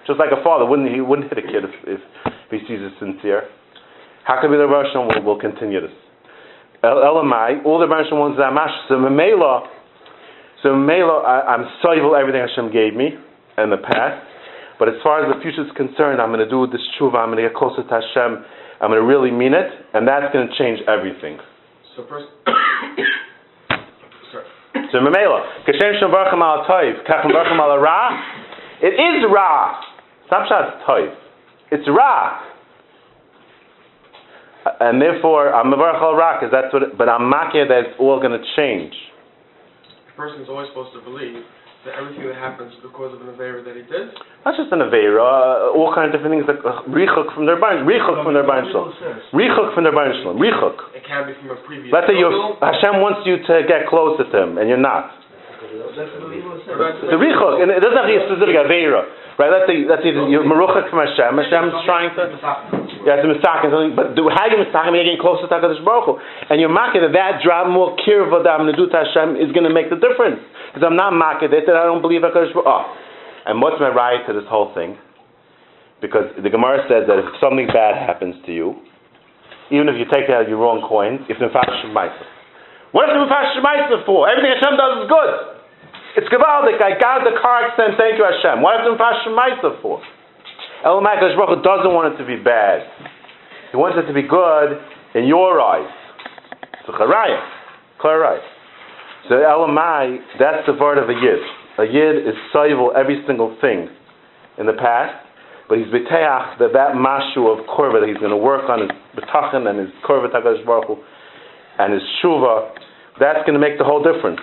[0.08, 2.02] Just like a father wouldn't he wouldn't hit a kid if, if,
[2.50, 3.44] he sees it sincere.
[4.26, 5.94] How can we the Rosh we'll, we'll continue this.
[6.84, 8.74] El- Elamai, all the Rosh ones that mash.
[8.88, 9.68] So Memela,
[10.64, 13.14] so Memela, I- I'm soivel everything Hashem gave me
[13.58, 14.26] in the past.
[14.80, 17.16] But as far as the future is concerned, I'm going to do this tshuva.
[17.20, 18.46] I'm going to get closer to Hashem.
[18.82, 21.38] I'm going to really mean it, and that's going to change everything.
[21.96, 22.28] So first.
[24.92, 28.10] So Memela, Kashem Shem Barcham Al Toiv, Kachem Barcham Al Ra.
[28.82, 29.80] It is Ra.
[30.24, 31.16] It's not Pshat Toiv.
[31.72, 32.42] It's Ra.
[34.66, 36.84] Uh, and therefore, I'm Mevarach Al Ra, because that's what.
[36.84, 38.94] It, but I'm makir that it's all going to change.
[40.12, 41.44] A person's always supposed to believe
[41.88, 44.12] that everything that happens is because of an affair that he did.
[44.44, 47.56] Not just an Aveira, uh, all kinds of different things like uh, Richuk from their
[47.56, 48.92] Bain, Richuk from their Bain Shalom.
[49.32, 50.36] Richuk from their Bain Shalom.
[50.44, 50.76] Richuk.
[50.92, 51.92] It can be from a previous.
[51.96, 52.28] Let's say you.
[52.60, 55.16] Hashem wants you to get closer to Him, and you're not.
[55.64, 57.16] The.
[57.16, 57.20] The
[57.64, 59.08] and it doesn't have to be a specific Aveira.
[59.40, 62.28] Right, let's say, let's say you're Meruchak from Hashem, Hashem's trying to,
[63.06, 66.06] it's a mistaken something, but do, how you mistaken, you're getting closer to HaKadosh Baruch
[66.08, 66.14] Hu.
[66.50, 69.40] And you're making that that drop more kirva that I'm going to do to Hashem
[69.40, 70.44] is going to make the difference.
[70.72, 72.70] Because I'm not making it, that I don't believe HaKadosh Baruch Hu.
[72.70, 72.84] Oh.
[73.48, 75.00] And what's my right to this whole thing?
[76.04, 78.80] Because the Gemara says that if something bad happens to you,
[79.72, 82.26] even if you take out your wrong coins, it's Mefash Shemaisa.
[82.92, 84.26] What is Mefash Shemaisa for?
[84.26, 85.32] Everything Hashem does is good.
[86.18, 86.82] It's Gavaldik.
[86.82, 87.94] I got the car extend.
[88.00, 88.66] Thank you, Hashem.
[88.66, 90.02] What is Mefash Shemaisa for?
[90.86, 92.88] Elamai Baruch Hu doesn't want it to be bad.
[93.72, 94.80] He wants it to be good
[95.14, 95.92] in your eyes.
[96.88, 97.44] So Charayah.
[98.00, 98.40] Charayah.
[99.28, 101.44] So Elamai, that's the part of a Yid.
[101.80, 103.92] A Yid is soluble every single thing
[104.58, 105.20] in the past,
[105.68, 108.92] but he's beteach that that mashu of korva that he's going to work on his
[109.16, 110.98] betachin and his korva takadosh baruch
[111.80, 112.72] and his shuva,
[113.20, 114.40] that's going to make the whole difference.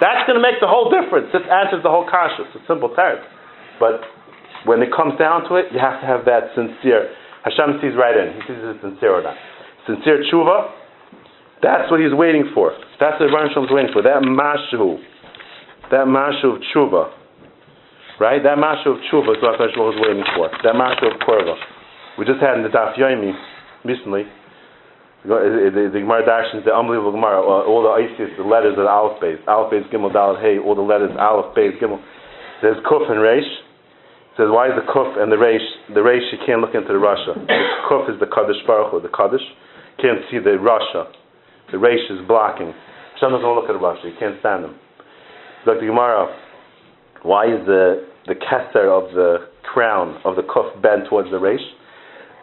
[0.00, 1.32] That's going to make the whole difference.
[1.32, 2.48] This answers the whole kasha.
[2.48, 3.24] It's a simple teretz.
[3.80, 4.04] But
[4.66, 7.14] when it comes down to it, you have to have that sincere.
[7.46, 8.34] Hashem sees right in.
[8.34, 9.38] He sees it's sincere or not.
[9.86, 10.74] Sincere tshuva,
[11.62, 12.74] that's what he's waiting for.
[13.00, 14.02] That's what Ron Shalom's waiting for.
[14.02, 14.98] That mashu.
[15.90, 17.14] That mashu of tshuva.
[18.20, 18.42] Right?
[18.42, 20.50] That mashu of tshuva is what Hashem was waiting for.
[20.66, 21.54] That mashu of korva.
[22.18, 23.32] We just had in the Daf Yomi
[23.84, 24.24] recently.
[25.24, 29.18] The, Gemara Darshan, the unbelievable Gemara, uh, all the ISIS, the letters of the Aleph
[29.18, 31.98] Beis, Aleph Beis Gimel Dalet Hey, all the letters Aleph Beis Gimel.
[32.62, 33.65] There's Kuf and Reish.
[34.36, 35.64] Says why is the Kuf and the Reish?
[35.94, 37.34] The Reish you can't look into the rasha.
[37.34, 39.44] The Kuf is the Kadosh Baruch Hu, the Kadosh.
[40.00, 41.08] Can't see the rasha.
[41.72, 42.74] The Reish is blocking.
[43.14, 44.04] Hashem doesn't look at the rasha.
[44.04, 44.64] You can't stand.
[45.66, 46.28] Look the Gemara.
[47.22, 51.64] Why is the the Keser of the crown of the Kuf bent towards the Reish?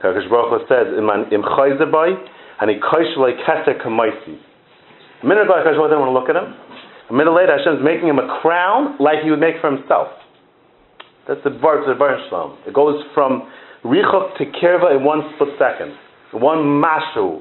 [0.01, 4.39] Kadosh Baruch Hu says, "Im im chayzebai." and he koish like keser kamaisi.
[5.21, 6.55] A minute ago, Hashem didn't want to look at him.
[7.09, 10.07] A minute later, Hashem is making him a crown like he would make for himself.
[11.27, 12.57] That's the verse of the Shalom.
[12.67, 13.47] It goes from
[13.85, 15.95] richok to kirva in one split second.
[16.33, 17.39] One mashu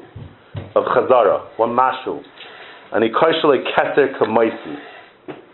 [0.76, 1.58] of chazara.
[1.58, 2.22] One mashu.
[2.92, 4.76] And he koish like keser kamaisi.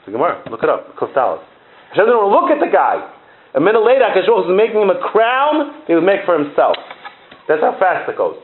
[0.04, 0.94] The Gemara, look it up.
[0.96, 1.40] Kostalis.
[1.90, 3.00] Hashem didn't want to look at the guy.
[3.54, 6.76] A minute later, Hashem was making him a crown he would make for himself.
[7.48, 8.36] That's how fast it goes.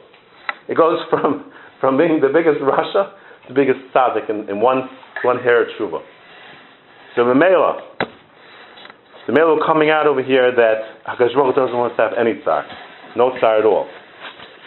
[0.69, 4.89] It goes from, from being the biggest rasha to the biggest tzaddik in, in one,
[5.25, 6.01] one hair tshuva.
[7.17, 7.81] So the Mela,
[9.27, 12.65] the Mela coming out over here that Hakadosh doesn't want us to have any tsar,
[13.17, 13.89] no tsar at all.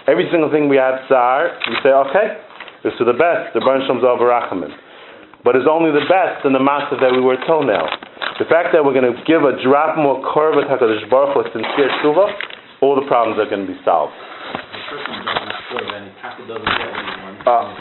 [0.07, 2.41] Every single thing we have tsar, we say, okay,
[2.81, 4.17] this is the best, the Baruch Shalom Zav.
[5.43, 7.85] But it's only the best in the massive that we were told now.
[8.39, 11.89] The fact that we're going to give a drop more korban Hakadosh Baruch Hu sincere
[12.01, 12.25] tshuva,
[12.81, 14.13] all the problems are going to be solved.
[17.45, 17.73] Uh,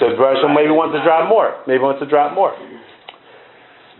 [0.00, 1.60] so Baruch maybe wants to drop more.
[1.66, 2.54] Maybe wants to drop more.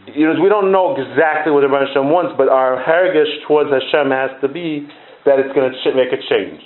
[0.09, 4.09] You know, we don't know exactly what Baruch Hashem wants, but our hergish towards Hashem
[4.11, 4.89] has to be
[5.29, 6.63] that it's going to ch- make a change.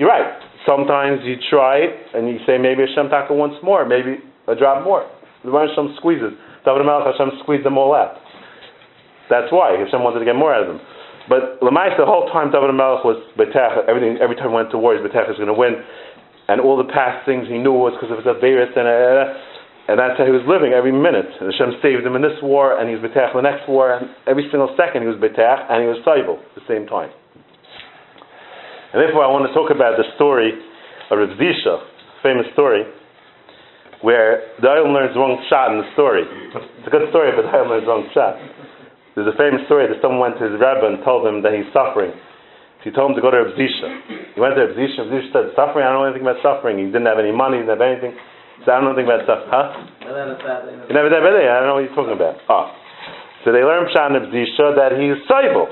[0.00, 0.40] You're right.
[0.64, 4.84] Sometimes you try it and you say maybe Hashem Taka wants more, maybe a drop
[4.84, 5.04] more.
[5.44, 6.32] The Baruch Hashem squeezes.
[6.64, 8.16] David Melech Hashem squeezed them all out.
[9.28, 10.80] That's why Hashem wanted to get more out of them.
[11.28, 14.80] But Lamais, the whole time David Melech was betech, everything, every time he went to
[14.80, 15.76] war, his betech is going to win.
[16.48, 19.36] And all the past things he knew was because of his Averis, and, uh,
[19.88, 21.32] and that's how he was living every minute.
[21.40, 23.96] And Hashem saved him in this war, and he was betech in the next war,
[23.96, 27.08] and every single second he was betech, and he was Saibel at the same time.
[28.92, 30.52] And therefore I want to talk about the story
[31.08, 31.80] of Rav Zisha,
[32.20, 32.84] famous story,
[34.04, 36.22] where the learns wrong shot in the story.
[36.52, 38.36] It's a good story, but Ayam learns wrong shot.
[39.16, 41.66] There's a famous story that someone went to his rabbi and told him that he's
[41.74, 42.14] suffering.
[42.78, 44.36] So he told him to go to Reb Zisha.
[44.36, 45.02] He went to Reb Zisha.
[45.02, 45.82] Reb Zisha said, suffering?
[45.82, 46.78] I don't know anything about suffering.
[46.78, 47.58] He didn't have any money.
[47.58, 48.14] He didn't have anything.
[48.66, 49.50] Said, I don't know anything about suffering.
[49.50, 49.66] Huh?
[50.88, 51.48] He never anything.
[51.48, 52.40] I don't know what you're talking about.
[52.48, 52.72] Ah.
[53.44, 55.70] So they learned from Reb Zisha that he's soible.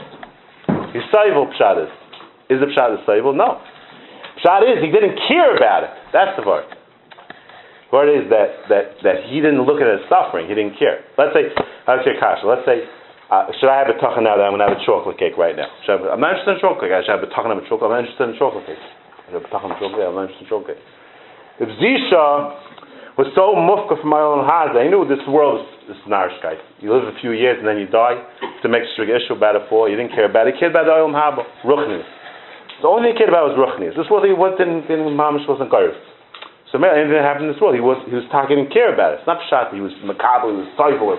[0.94, 1.92] He's Saival Pshat is.
[2.48, 3.34] Is the Pshat is Saival?
[3.34, 3.58] No.
[4.40, 5.90] Pshat is he didn't care about it.
[6.12, 6.68] That's the part.
[6.70, 10.46] The part is that, that, that he didn't look at his suffering.
[10.46, 11.02] He didn't care.
[11.18, 11.50] Let's say,
[11.90, 12.46] I'll say Kasha.
[12.46, 12.86] Let's say,
[13.28, 15.34] uh, should I have a tuchin now that I'm going to have a chocolate cake
[15.34, 15.66] right now?
[15.82, 16.94] Should I I'm not interested in chocolate cake.
[16.94, 17.90] I should have a tuchin of chocolate.
[17.90, 18.84] I'm not interested in chocolate cake.
[19.26, 20.06] I have a tuchin of chocolate.
[20.06, 20.84] I'm not interested in chocolate cake.
[21.58, 22.24] If Zisha
[23.16, 26.60] was so mufka from my own haza, I knew this world is, is narishkeit.
[26.84, 28.20] You live a few years and then you die.
[28.60, 30.54] To make sure issue about it for, you didn't care about it.
[30.54, 32.04] He cared about the oil haba, ruchnis.
[32.84, 33.96] The only thing he cared about was ruchnis.
[33.96, 35.96] This world he was didn't, didn't Mamish wasn't gairis.
[36.68, 39.16] So anything that happened in this world, he was he was talking didn't care about
[39.16, 39.24] it.
[39.24, 39.72] It's not pshat.
[39.72, 40.52] He was makabel.
[40.52, 41.16] He was toivel.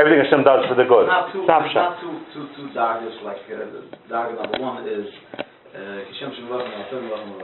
[0.00, 1.12] Everything Hashem does for the good.
[1.12, 3.68] Not too, It's not not too, too, too darkish, like, uh,
[4.08, 5.04] the number one is,
[5.36, 7.36] uh, Kishem Hashem Lachim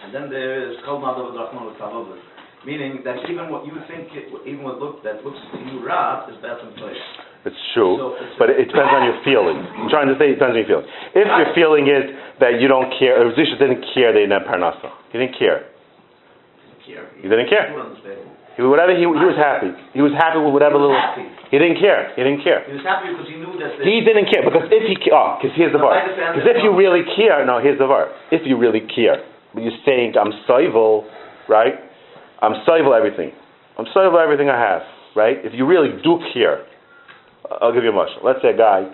[0.00, 2.31] And then there is Kol Madav Drachman L'Tavavus.
[2.64, 6.30] Meaning that even what you think, it, even what look, that looks to you rough
[6.30, 6.94] is bad in place.
[7.42, 9.58] It's true, So it's- but it, depends on your feeling.
[9.58, 10.86] I'm trying to say it depends on your feeling.
[11.18, 12.04] If your feeling is
[12.38, 14.94] that you don't care, or Zisha didn't care, they didn't have parnasa.
[15.10, 15.66] He didn't care.
[16.86, 17.70] He didn't care.
[17.74, 18.18] You understand.
[18.54, 19.72] He, whatever he, he was happy.
[19.96, 20.98] He was happy with whatever He little.
[20.98, 21.26] happy.
[21.50, 22.12] He didn't care.
[22.14, 22.62] He didn't care.
[22.68, 25.38] He was happy because he knew that the, He didn't care because if he oh,
[25.40, 25.98] because here's the No, var.
[25.98, 28.12] Because if you really care, no, here's the var.
[28.30, 29.18] If you really care,
[29.56, 31.08] but you're saying I'm soivel,
[31.48, 31.74] right?
[32.42, 33.30] I'm soivel everything.
[33.78, 34.82] I'm soivel everything I have,
[35.14, 35.38] right?
[35.40, 36.66] If you really do care,
[37.62, 38.10] I'll give you a much.
[38.22, 38.90] Let's say a guy,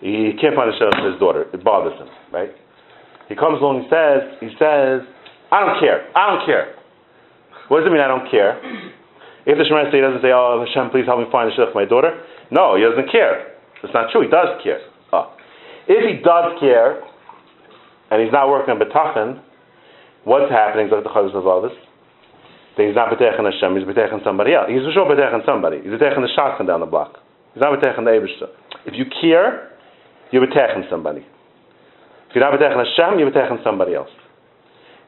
[0.00, 1.46] he can't find a shelter for his daughter.
[1.54, 2.50] It bothers him, right?
[3.28, 3.86] He comes along.
[3.86, 5.06] He says, he says,
[5.54, 6.10] I don't care.
[6.12, 6.74] I don't care.
[7.70, 8.02] What does it mean?
[8.02, 8.58] I don't care.
[9.46, 11.88] If the Shemar doesn't say, "Oh Hashem, please help me find a shidduch for my
[11.88, 12.14] daughter,"
[12.50, 13.58] no, he doesn't care.
[13.82, 14.22] That's not true.
[14.22, 14.78] He does care.
[15.12, 15.34] Oh.
[15.88, 17.02] If he does care,
[18.10, 19.42] and he's not working on betachin,
[20.24, 20.90] what's happening?
[20.90, 21.74] Like the Chavis of Avis,
[22.76, 23.76] then he's not betachin Hashem.
[23.76, 24.68] He's betachin somebody else.
[24.68, 25.84] He's for sure betachin somebody.
[25.84, 27.20] He's betachin the shadchan down the block.
[27.52, 28.48] He's not betachin the Eibushter.
[28.86, 29.76] If you care,
[30.32, 31.20] you're betachin somebody.
[31.20, 34.08] If you're not betachin Hashem, you're betachin somebody else.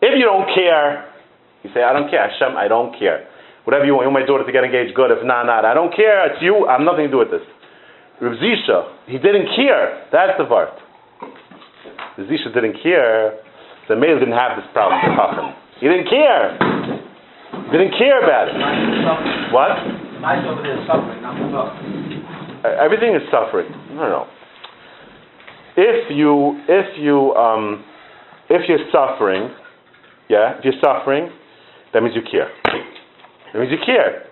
[0.02, 1.08] If you don't care,
[1.64, 2.20] you say, I don't care.
[2.28, 3.24] Hashem, I don't care.
[3.64, 4.04] Whatever you want.
[4.04, 5.08] You want my daughter to get engaged, good.
[5.08, 5.64] If not, not.
[5.64, 6.28] I don't care.
[6.28, 6.68] It's you.
[6.68, 7.40] I have nothing to do with this.
[8.20, 10.04] Rav Zisha, he didn't care.
[10.12, 10.76] That's the part.
[12.20, 13.40] Rav Zisha didn't care.
[13.88, 15.56] The male didn't have this problem.
[15.80, 17.03] He didn't care.
[17.72, 18.56] Didn't care about it.
[19.52, 19.70] What?
[20.20, 22.24] Nice over suffering, not the suffering.
[22.80, 23.68] Everything is suffering.
[23.94, 24.26] No, no.
[25.76, 27.84] If you, if you, um,
[28.48, 29.50] if you're suffering,
[30.28, 31.30] yeah, if you're suffering,
[31.92, 32.48] that means you care.
[33.52, 34.24] That means you care.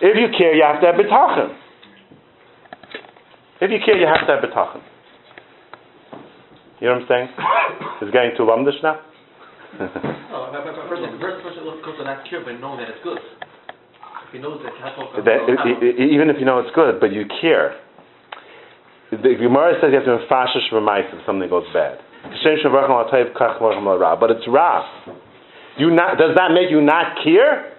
[0.00, 1.54] If you care, you have to have betachin.
[3.60, 4.82] If you care, you have to have betachin.
[6.80, 7.28] You know what I'm saying?
[8.00, 8.98] It's getting too lumdish now.
[10.30, 12.78] Oh, no, but, but, but first, the first person looks to not care, but knowing
[12.78, 13.18] that it's good.
[13.18, 14.70] If he knows that
[15.26, 17.74] that, e- e- e- even if you know it's good, but you care.
[19.10, 21.98] The Gemara says you have to be fashish if something goes bad.
[24.22, 24.86] But it's ra.
[25.78, 27.74] You not, does that make you not care?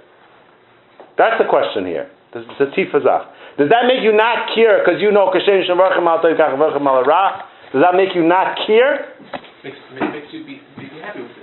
[1.17, 2.11] That's the question here.
[2.33, 3.31] This is a tifazach.
[3.57, 6.83] Does that make you not care because you know Kashem Shavarchim al Tayv Kach Varchim
[7.71, 9.15] Does that make you not care?
[9.63, 11.40] makes, makes, makes you be, be, be happy with it.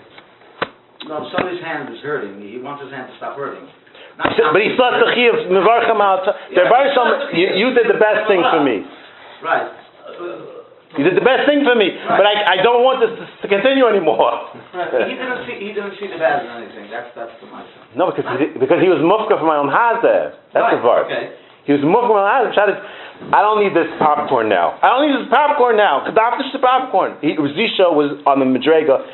[1.06, 3.62] No, if somebody's hand is hurting, he wants his hand to stop hurting.
[4.34, 6.34] Said- But he still has to chiv Mevarchim al Tayv.
[6.54, 8.82] There are some- You you did the best thing for me.
[9.42, 9.70] Right.
[10.98, 13.84] You did the best thing for me, but I, I don't want this to continue
[13.87, 14.48] anymore.
[14.72, 17.68] He didn't see, he didn't see the bad in anything, that's, that's the matter.
[17.94, 20.32] no, because he, because he was mufka from my own hazeh.
[20.56, 21.06] That's the Right, verse.
[21.12, 21.24] Okay.
[21.68, 22.80] He was mufka from my own hazeh.
[23.37, 24.80] I don't need this popcorn now.
[24.80, 26.08] I don't need this popcorn now.
[26.08, 27.20] Kadaftish the popcorn.
[27.20, 29.04] He, Zisha was on the Madrega,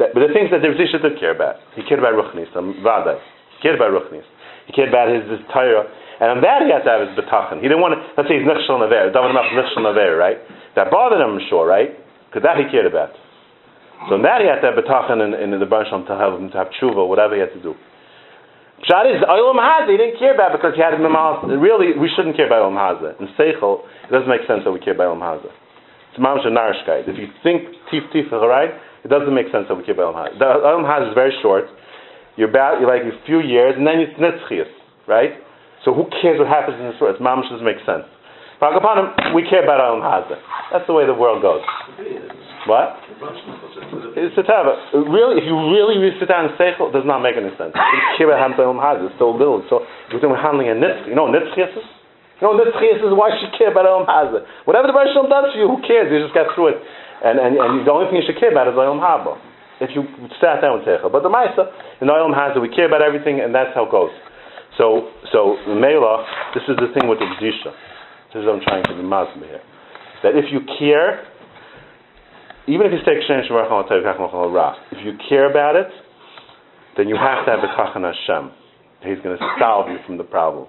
[0.00, 1.60] that, but the things that the Zisha did care about.
[1.76, 3.20] He cared about Ruchnis, um, Vada.
[3.54, 4.24] He cared about Ruchnis.
[4.66, 5.84] He cared about his, his Torah.
[6.20, 7.60] And on that he had to have his betachin.
[7.60, 10.40] He didn't want to, let's say he's nichshel naver, David Mach nichshel naver, right?
[10.76, 11.92] That bothered him, I'm sure, right?
[12.28, 13.12] Because that he cared about.
[14.08, 16.48] So in that he had to have betachin in, the Baruch Shalom to have him
[16.52, 17.76] to have tshuva, whatever he had to do.
[18.88, 19.92] Pshat is Olam Hazeh.
[19.92, 21.44] He didn't care about because he had mimal.
[21.60, 23.20] Really, we shouldn't care about Olam Hazeh.
[23.20, 25.52] In Seichel, it doesn't make sense that we care about Olam Hazeh.
[26.12, 27.04] It's mamash a narishkeit.
[27.08, 28.72] If you think tif tif right,
[29.04, 30.38] it doesn't make sense about Olam Hazeh.
[30.38, 31.64] The Olam Hazeh is very short.
[32.36, 34.70] You're about you're like a few years, and then it's nitzchias,
[35.08, 35.36] right?
[35.84, 37.16] So who cares what happens in this world?
[37.16, 38.04] It's mamash doesn't make sense.
[38.60, 40.36] Him, we care about Olam Hazeh.
[40.72, 41.64] That's the way the world goes.
[42.68, 43.00] What?
[44.20, 44.76] It's a tava.
[44.92, 47.72] Really, if you really, really sit down and seichel, it does not make any sense.
[47.72, 49.08] Olam Hazeh.
[49.08, 49.64] It's so little.
[49.72, 51.08] So doing handling a nitzch.
[51.08, 51.88] You know what nitzchias is?
[52.44, 53.16] You know nitzchias is?
[53.16, 54.44] Why you care about Olam Hazeh?
[54.68, 56.12] Whatever the Baruch does for you, who cares?
[56.12, 56.84] You just get through it.
[57.20, 59.36] And, and, and the only thing you should care about is Olam Haba.
[59.80, 60.04] If you
[60.40, 61.12] sat down with seichel.
[61.12, 61.68] But the Maisa,
[62.00, 64.12] in Olam Hazeh, we care about everything, and that's how it goes.
[64.76, 67.72] So, so Mela, this is the thing with the Zisha.
[68.32, 69.64] This is what I'm trying to be mazma here.
[70.22, 71.26] That if you care,
[72.68, 75.88] even if you say Kshem Shemar Ra, if you care about it,
[76.96, 78.52] then you have to have B'tachan Hashem.
[79.02, 80.68] He's going to solve you from the problem.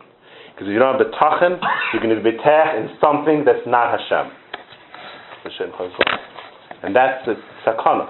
[0.56, 1.60] Because if you don't have B'tachan,
[1.94, 4.32] you're going to be betach in something that's not Hashem.
[5.44, 6.31] Hashem.
[6.84, 8.10] And that's the sakana.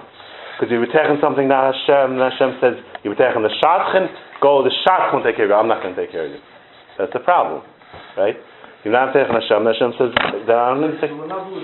[0.56, 4.08] Because you're betach in something not Hashem, and Hashem says, you're betach in the Shadchan,
[4.40, 6.32] go, the Shadchan will take care of you, I'm not going to take care of
[6.32, 6.40] you.
[6.98, 7.62] That's the problem.
[8.16, 8.36] Right?
[8.84, 10.10] You're not in Hashem, and Hashem says,
[10.46, 11.62] then I'm going to take We're not doing.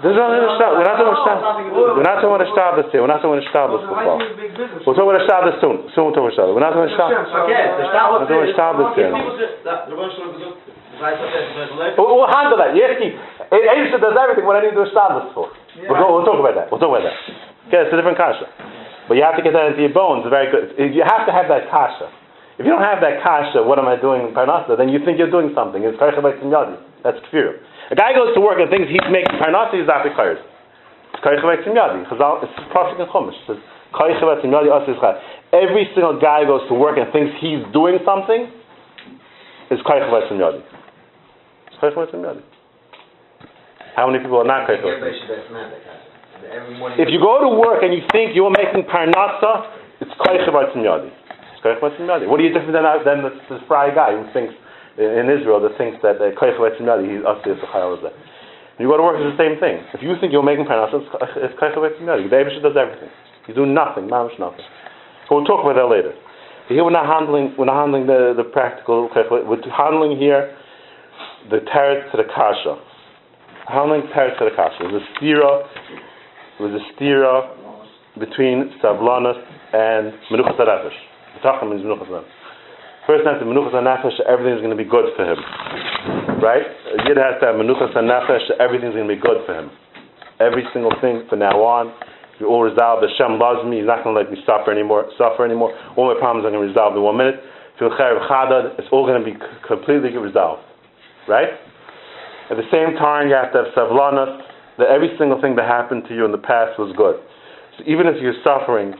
[0.00, 0.76] There's nothing to stop.
[0.76, 1.96] We're not talking about Shabbos.
[1.96, 3.00] We're not talking about Shabbos here.
[3.00, 4.16] We're not talking about Shabbos before.
[4.84, 5.76] We'll talk about Shabbos soon.
[5.96, 6.52] Soon we'll talk about Shabbos.
[6.52, 7.32] We're not talking about Shabbos.
[7.44, 9.12] Okay, the Shabbos We're doing is- Shabbos here.
[10.96, 12.72] If people say- that- the Rebbe Shalom gesagt, weiß der Leute- We'll, we'll handle that.
[12.74, 13.08] Yeski,
[13.52, 14.44] Aisha does everything.
[14.46, 15.48] What I need to do is Shabbos for.
[15.76, 16.70] We'll, go, we'll talk about that.
[16.70, 17.16] We'll talk about that.
[17.68, 18.46] Okay, it's a different kasha.
[19.08, 20.24] But you have to get that into your bones.
[20.24, 20.74] It's very good.
[20.78, 22.08] You have to have that kasha.
[22.58, 24.76] If you don't have that kasha, what am I doing in Parnasa?
[24.76, 25.84] Then you think you're doing something.
[25.84, 25.98] It's.
[26.00, 27.60] That's kfir.
[27.90, 30.38] A guy goes to work and thinks he's making Parnasa, he's not required.
[31.12, 32.08] It's Karcha Yadi.
[32.08, 33.36] Chazal, it's Prophet in Chumash.
[33.46, 33.56] It says,
[33.92, 35.20] Karcha Yadi Asis Chad.
[35.52, 38.48] Every single guy goes to work and thinks he's doing something,
[39.70, 40.10] is Karcha
[41.82, 41.92] Yadi.
[41.96, 42.42] It's Yadi.
[43.96, 47.00] How many people are not Karcha Everybody should have not that kind Every morning.
[47.00, 49.72] if you go to work and you think you're making parnasa,
[50.04, 51.08] it's koichev yadi.
[51.08, 52.28] It's koichev yadi.
[52.28, 54.52] What are you different than, than this, this fry guy who thinks
[55.00, 58.12] in Israel that thinks that uh, koichev yadi he's asir sechayel zeh.
[58.78, 59.80] You go to work, it's the same thing.
[59.96, 61.00] If you think you're making parnasa,
[61.40, 62.28] it's koichev yadi.
[62.28, 63.08] The Abisha does everything.
[63.48, 64.64] You do nothing, mamish nothing.
[65.28, 66.12] So we'll talk about that later.
[66.68, 69.08] Here we're not handling we're not handling the the practical.
[69.08, 70.52] We're handling here
[71.50, 72.80] the teretz the kasha.
[73.68, 74.78] Handling teretz the kasha.
[74.80, 75.66] There's a stira
[76.60, 77.52] was a stira
[78.16, 79.36] between Savlanus
[79.76, 80.96] and Menuchas HaNefesh.
[81.36, 82.36] B'tachim means Menuchas HaNefesh.
[83.06, 85.36] First night, the Menuchas HaNefesh, everything's going to be good for him.
[86.40, 86.64] Right?
[87.04, 89.70] Yid has to have Menuchas HaNefesh, everything's going to be good for him.
[90.40, 91.92] Every single thing from now on,
[92.40, 93.04] you're all resolved.
[93.04, 95.08] Hashem loves me, He's not going to let me suffer anymore.
[95.16, 95.72] Suffer anymore.
[95.96, 97.40] All my problems are going to be resolved in one minute.
[97.80, 99.36] Chadad, it's all going to be
[99.68, 100.65] completely resolved.
[101.28, 101.50] Right?
[102.50, 104.46] At the same time, you have to have Savlanus,
[104.78, 107.16] that every single thing that happened to you in the past was good.
[107.76, 108.94] So even if you're suffering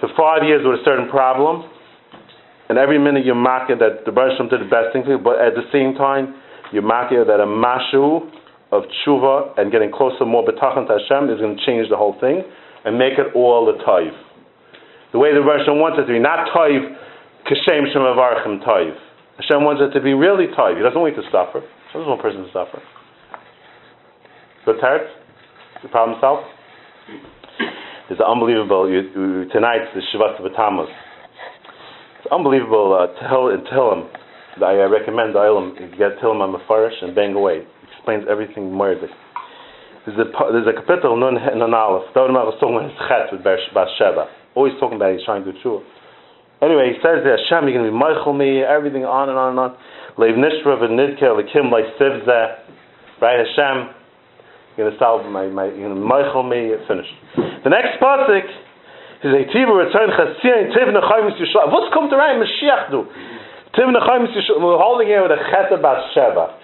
[0.00, 1.70] for five years with a certain problem,
[2.68, 5.40] and every minute you're marking that the Baruch did the best thing for you, but
[5.40, 6.36] at the same time,
[6.72, 8.28] you're marking that a mashu
[8.70, 12.18] of tshuva and getting closer more betachan to Hashem is going to change the whole
[12.20, 12.44] thing
[12.84, 14.12] and make it all the taiv.
[15.12, 16.84] The way the Baruch wants it to be, not taiv,
[17.48, 19.07] kashem shem avarchim taiv.
[19.38, 20.76] Hashem wants it to be really taiv.
[20.76, 21.62] He doesn't want you to suffer.
[21.62, 22.82] He doesn't want a person to suffer.
[24.66, 25.08] Good teretz?
[25.82, 26.42] The problem solved?
[28.10, 28.90] It's unbelievable.
[28.90, 30.90] You, you, tonight's the Shavas B'Tammuz.
[32.18, 34.10] It's unbelievable uh, Tehil in Tehillim.
[34.58, 35.78] I uh, recommend the Ilm.
[35.78, 37.58] You get Tehillim on Mefarish and bang away.
[37.58, 39.12] It explains everything Murdik.
[40.04, 41.70] There's a, there's a capital, Nun Nun.
[42.16, 44.26] David Melech was talking about his chet with Ber- Bathsheba.
[44.56, 45.84] Always talking about he's trying to do tshuva.
[46.58, 49.54] Anyway, he says there, Hashem, you're going to be Michael me, everything on and on
[49.54, 49.70] and on.
[50.18, 53.22] Leiv Nishra v'Nidke Lekim Lai Sivzeh.
[53.22, 53.94] Right, Hashem,
[54.74, 57.14] you're going to solve my, my you're going to Michael me, finished.
[57.62, 58.42] The next pasuk
[59.22, 61.70] is a Tivu return Chasir Tiv Nechaim Yisrael.
[61.70, 63.06] What's come to right Mashiach do?
[63.78, 64.58] Tiv Nechaim Yisrael.
[64.58, 66.58] We're holding here with a Chet Bat Sheva.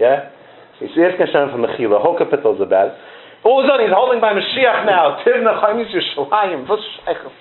[0.00, 0.32] Yeah?
[0.80, 2.00] See, Yisrael Hashem from Mechila.
[2.00, 2.96] Whole capital is about.
[3.44, 5.20] All of a sudden, he's holding by Mashiach now.
[5.20, 6.68] Tiv Nechaim Yisrael.
[6.68, 6.88] What's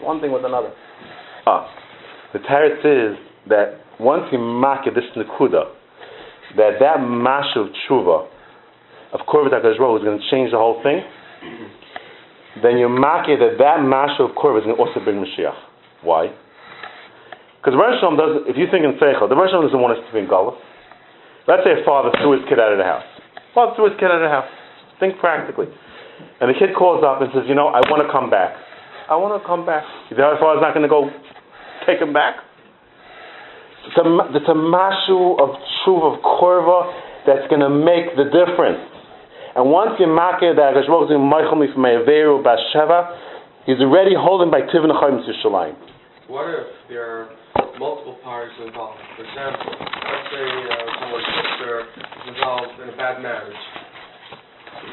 [0.04, 0.72] one thing with another?
[1.48, 1.68] Ah.
[2.34, 3.18] The teretz is
[3.50, 5.70] that once you mark this nekuda,
[6.58, 8.28] that that mash of tshuva,
[9.14, 11.02] of korban HaKadosh is going to change the whole thing,
[12.62, 15.56] then you mark it that that mash of korban is going to also bring Mashiach.
[16.02, 16.34] Why?
[17.62, 20.12] Because the Rosh doesn't, if you think in Seichel, the Rosh doesn't want us to
[20.12, 20.60] be in Galus.
[21.48, 23.08] Let's say a father threw his kid out of the house.
[23.56, 24.50] Father threw his kid out of the house.
[25.00, 25.72] Think practically.
[26.42, 28.52] And the kid calls up and says, you know, I want to come back.
[29.08, 29.88] I want to come back.
[30.12, 31.08] The other father's not going to go
[31.86, 32.36] take him back.
[33.88, 36.88] It's a, a mashu of tshuva, of korva,
[37.28, 38.80] that's going to make the difference.
[39.56, 43.16] And once you mark it that Hakadosh Baruch Hu is from Averu Basheva,
[43.70, 45.78] he's already holding by Tivin Chaim Yishalayim.
[46.26, 48.98] What if there are multiple parties involved?
[49.14, 50.74] For example, let's say uh,
[51.04, 53.62] someone's sister is involved in a bad marriage,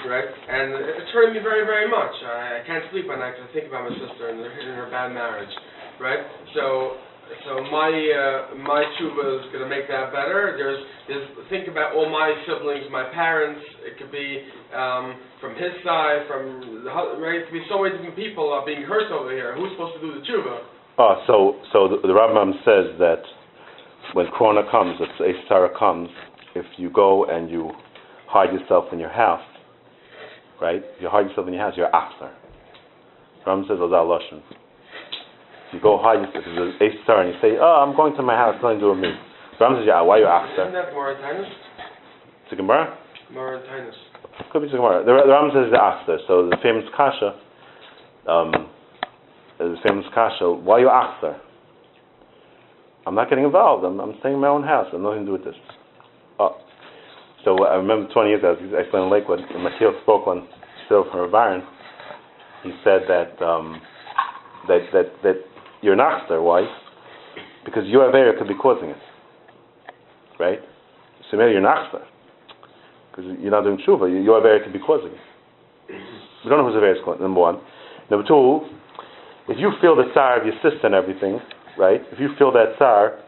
[0.04, 0.28] right?
[0.28, 2.12] And it's hurting me very, very much.
[2.26, 4.76] I, I can't sleep at night because I think about my sister and her, and
[4.76, 5.54] her bad marriage,
[6.00, 6.24] right?
[6.54, 6.96] So,
[7.46, 10.56] so my uh, my tshuva is going to make that better.
[10.58, 13.60] There's, there's think about all my siblings, my parents.
[13.86, 14.42] It could be
[14.74, 16.90] um, from his side, from the,
[17.20, 17.44] right.
[17.44, 19.54] It could be so many different people are being hurt over here.
[19.54, 20.56] Who's supposed to do the tshuva?
[20.98, 23.22] Oh, so so the, the Rambam says that
[24.14, 26.08] when Corona comes, if Eistara comes,
[26.56, 27.70] if you go and you
[28.26, 29.44] hide yourself in your house,
[30.60, 30.82] right?
[30.82, 32.30] If you hide yourself in your house, you're after.
[33.46, 34.20] Ram says, Ozal.
[35.72, 38.34] You go hide yourself, there's a star, and you say, oh, I'm going to my
[38.34, 39.14] house, nothing to do with me.
[39.60, 40.72] Ram says, yeah, why are you Isn't after?
[40.72, 41.44] that Mauritanian?
[41.44, 42.98] It's a Gemara?
[43.30, 43.92] Mauritanian.
[44.50, 45.04] Could be a Gemara.
[45.04, 47.38] The, the Ram says the after, so the famous Kasha,
[48.26, 48.50] um,
[49.58, 51.36] the famous Kasha, why are you after?
[53.06, 53.84] I'm not getting involved.
[53.84, 54.86] I'm, I'm staying in my own house.
[54.88, 55.54] I have nothing to do with this.
[56.38, 56.56] Oh.
[57.44, 60.48] So I remember 20 years ago, I explained in Lakewood, when Matthias spoke on
[60.86, 61.62] still from Baron,
[62.62, 63.80] he said that, um,
[64.68, 65.36] that, that, that
[65.82, 66.42] you're an Achster.
[66.42, 66.66] Why?
[67.64, 68.96] Because your Avera could be causing it.
[70.38, 70.60] Right?
[71.30, 72.02] So maybe you're an Achster.
[73.10, 75.20] Because you're not doing tshuva, your Avera could be causing it.
[76.44, 77.60] We don't know whose Avera is causing number one.
[78.10, 78.66] Number two,
[79.48, 81.40] if you feel the tsar of your sister and everything,
[81.78, 82.00] right?
[82.12, 83.18] If you feel that tsar,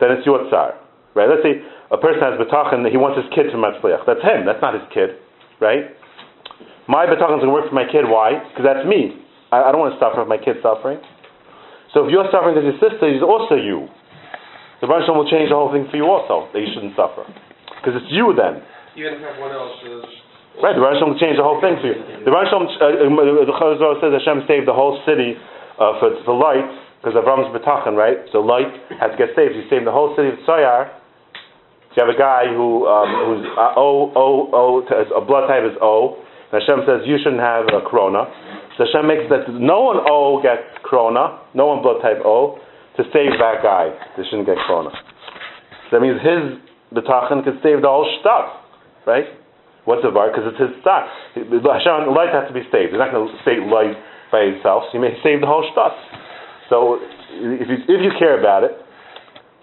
[0.00, 0.74] then it's your tsar,
[1.14, 1.28] right?
[1.28, 4.06] Let's say a person has betachin, that he wants his kid to matzliach.
[4.06, 4.46] That's him.
[4.46, 5.16] That's not his kid,
[5.60, 5.92] right?
[6.88, 8.04] My betachin is going to work for my kid.
[8.06, 8.38] Why?
[8.50, 9.18] Because that's me.
[9.52, 10.98] I, I don't want to suffer if my kid's suffering.
[11.92, 13.90] So if you're suffering because your sister is also you,
[14.80, 17.26] the Shalom will change the whole thing for you also, that you shouldn't suffer.
[17.78, 18.64] Because it's you then.
[18.96, 20.04] Even if everyone else is.
[20.62, 21.98] Right, the Shalom will change the whole thing for you.
[22.24, 25.36] The Shalom, uh, uh, the Chazal says Hashem saved the whole city
[25.76, 26.64] uh, for, for light,
[27.00, 28.20] because Avram's betachin, right?
[28.32, 28.68] So light
[29.00, 29.56] has to get saved.
[29.56, 30.92] He saved the whole city of Tzoyar.
[31.92, 35.64] So you have a guy who um, who's uh, O O O a blood type
[35.64, 36.22] is O.
[36.50, 38.26] Hashem says you shouldn't have a corona.
[38.74, 42.58] So Hashem makes that no one O gets corona, no one blood type O,
[42.98, 43.94] to save that guy.
[44.18, 44.90] They shouldn't get corona.
[45.88, 46.58] So that means his
[46.90, 48.66] betachin could save the whole stuff,
[49.06, 49.30] right?
[49.86, 50.28] What's the bar?
[50.30, 51.06] Because it's his stock.
[51.34, 52.92] Hashem, light has to be saved.
[52.92, 53.96] He's not going to save light
[54.30, 54.90] by himself.
[54.90, 55.94] So he may save the whole stuff.
[56.68, 56.98] So
[57.32, 58.74] if you, if you care about it,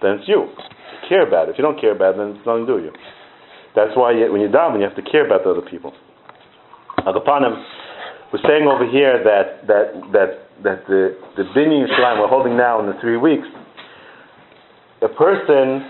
[0.02, 0.48] then it's you.
[0.52, 1.56] you care about it.
[1.56, 2.96] If you don't care about it, then it's nothing to do with you.
[3.76, 5.94] That's why you, when you're down, you have to care about the other people.
[7.08, 7.56] Agapanim,
[8.34, 10.30] we're saying over here that that that
[10.64, 13.48] that the the binyan Yerushalayim we're holding now in the three weeks,
[15.02, 15.88] a person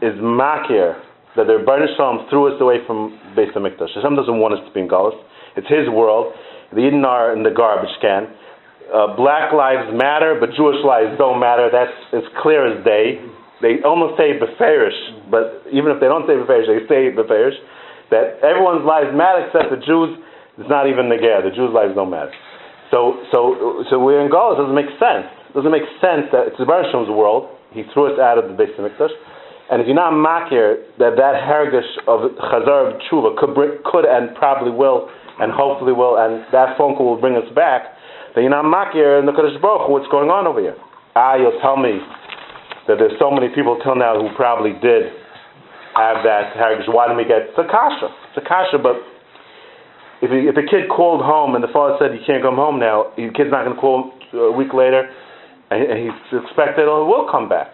[0.00, 0.96] is makir
[1.36, 3.92] that the Rebbeinu Shalom threw us away from Beis Hamikdash.
[4.00, 5.12] Hashem doesn't want us to be in Galus.
[5.56, 6.32] It's His world.
[6.72, 8.32] The Eden are in the garbage can.
[8.88, 11.68] Uh, black lives matter, but Jewish lives don't matter.
[11.68, 13.20] That's as clear as day.
[13.60, 14.96] They almost say beferish,
[15.28, 17.56] but even if they don't say beferish, they say beferish.
[18.08, 20.16] That everyone's lives matter except the Jews.
[20.56, 22.32] It's not even the The Jews' lives don't matter.
[22.90, 24.56] So, so, so we're in Galus.
[24.56, 25.28] It doesn't make sense.
[25.50, 27.52] It doesn't make sense that it's the Baruch Shem's world.
[27.74, 29.12] He threw us out of the Beis Hamikdash.
[29.68, 34.06] And if you're not makir that that hergish of chazar of tshuva could, bring, could
[34.06, 35.10] and probably will
[35.42, 37.82] and hopefully will and that phone call will bring us back,
[38.34, 40.78] then you're not makir in the Kodesh Baruch what's going on over here.
[41.18, 41.98] Ah, you'll tell me
[42.86, 45.10] that there's so many people till now who probably did
[45.98, 46.86] have that hergish.
[46.86, 49.02] Why didn't we get it's a but
[50.22, 53.12] if if a kid called home and the father said you can't come home now,
[53.16, 55.08] the kid's not going to call a week later,
[55.70, 57.72] and, and he's expected, oh, we'll come back.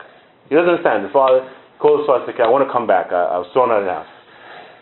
[0.49, 1.07] He doesn't understand.
[1.07, 1.47] The father
[1.79, 3.11] calls the father says, I want to come back.
[3.11, 4.13] I, I was thrown out of the house.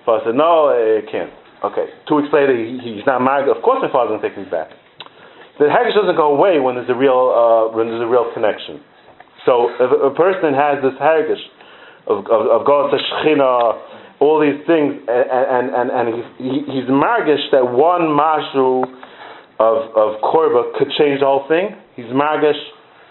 [0.01, 1.33] The father said, no, I can't.
[1.65, 1.93] Okay.
[2.09, 3.49] Two weeks later, he, he's not married.
[3.49, 4.73] Of course, my father's going to take me back.
[5.61, 8.81] The haggish doesn't go away when there's a real uh, when there's a real connection.
[9.45, 11.45] So if a person has this haggish
[12.09, 13.77] of of, of God Shechina,
[14.21, 16.29] all these things, and and and he's,
[16.69, 18.85] he's margish that one mashu
[19.59, 21.73] of of korba could change the whole thing.
[21.97, 22.61] He's margish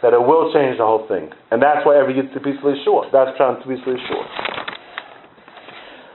[0.01, 3.09] that it will change the whole thing, and that's why every to be sure.
[3.11, 3.97] That's trying to be sure.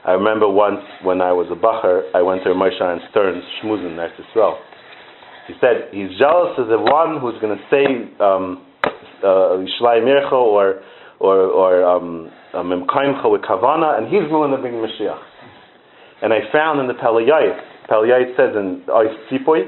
[0.07, 3.97] I remember once when I was a bacher, I went to Moshe Aaron Stern's shmuzin
[3.97, 4.59] next Israel.
[5.49, 7.85] He said he's jealous of the one who's going to say
[8.21, 8.65] um,
[9.25, 9.59] uh,
[10.31, 10.81] or
[11.21, 15.19] or or um, Um, Memkaimcha with Kavana, and he's willing to bring Mashiach.
[16.23, 19.67] And I found in the Pele Yoetz, Peliyayit says in Ois Tzipoy,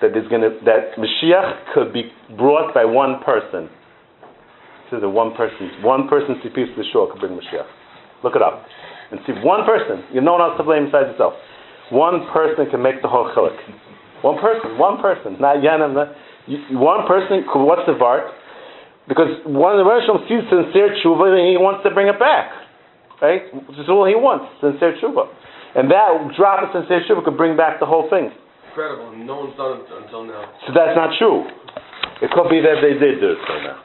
[0.00, 0.20] that to
[0.64, 3.68] that Mashiach could be brought by one person.
[4.90, 7.66] This is a one person, one person Tzipis L'Shua could bring Mashiach.
[8.24, 8.64] Look it up
[9.10, 10.02] and see one person.
[10.10, 11.34] You have no one else to blame besides yourself.
[11.90, 13.56] One person can make the whole chilik.
[14.22, 15.94] One person, one person, not Yanim.
[16.74, 17.44] One person.
[17.46, 18.32] What's the vart?
[19.06, 22.50] Because one of the Rosh sees sincere tshuva and he wants to bring it back.
[23.22, 23.46] Right?
[23.70, 25.30] This is all he wants, sincere tshuva.
[25.78, 28.34] And that drop of sincere tshuva could bring back the whole thing.
[28.74, 29.14] Incredible.
[29.16, 30.44] No one's done it until now.
[30.66, 31.48] So that's not true.
[32.20, 33.78] It could be that they did do it till now.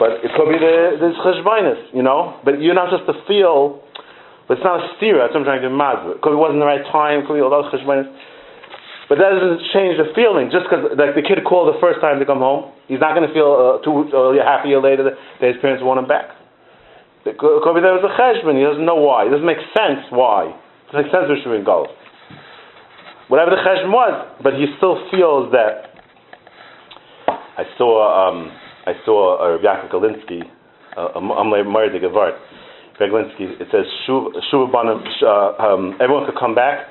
[0.00, 2.40] But it could be the this cheshbainis, you know.
[2.42, 3.84] But you're not just to feel.
[4.48, 5.22] But it's not a stira.
[5.22, 6.18] That's what I'm trying to do.
[6.18, 7.22] It could be it wasn't the right time.
[7.22, 8.10] It could be all those cheshbainis.
[9.12, 10.48] But that doesn't change the feeling.
[10.48, 13.28] Just because like the kid called the first time to come home, he's not going
[13.28, 16.32] to feel uh, two uh, half a year later that, his parents want him back.
[17.28, 18.56] It could, be there was a cheshbon.
[18.56, 19.28] He doesn't know why.
[19.28, 20.48] It doesn't make sense why.
[20.48, 21.92] It doesn't make sense we should be in Gulf.
[23.28, 25.92] whatever the cheshm was, but he still feels that.
[27.60, 28.48] I saw um,
[28.88, 30.40] I saw a Rav Yaakov Galinsky,
[30.96, 32.40] uh, Amle Mardi Gevart.
[32.96, 36.88] Galinsky, it says Shuv Banim, uh, um, everyone could come back,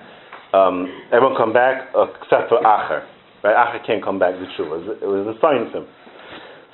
[0.53, 1.89] um, everyone come back
[2.21, 3.05] except for Acher.
[3.43, 3.55] Right?
[3.55, 5.01] Acher can't come back to Shuva.
[5.01, 5.87] It was a sign to him.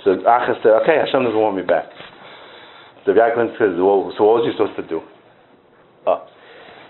[0.04, 1.86] So Acher said, okay, Hashem doesn't want me back.
[3.06, 5.00] So Yaakov says, well, so what was you supposed to do?
[6.04, 6.28] Uh,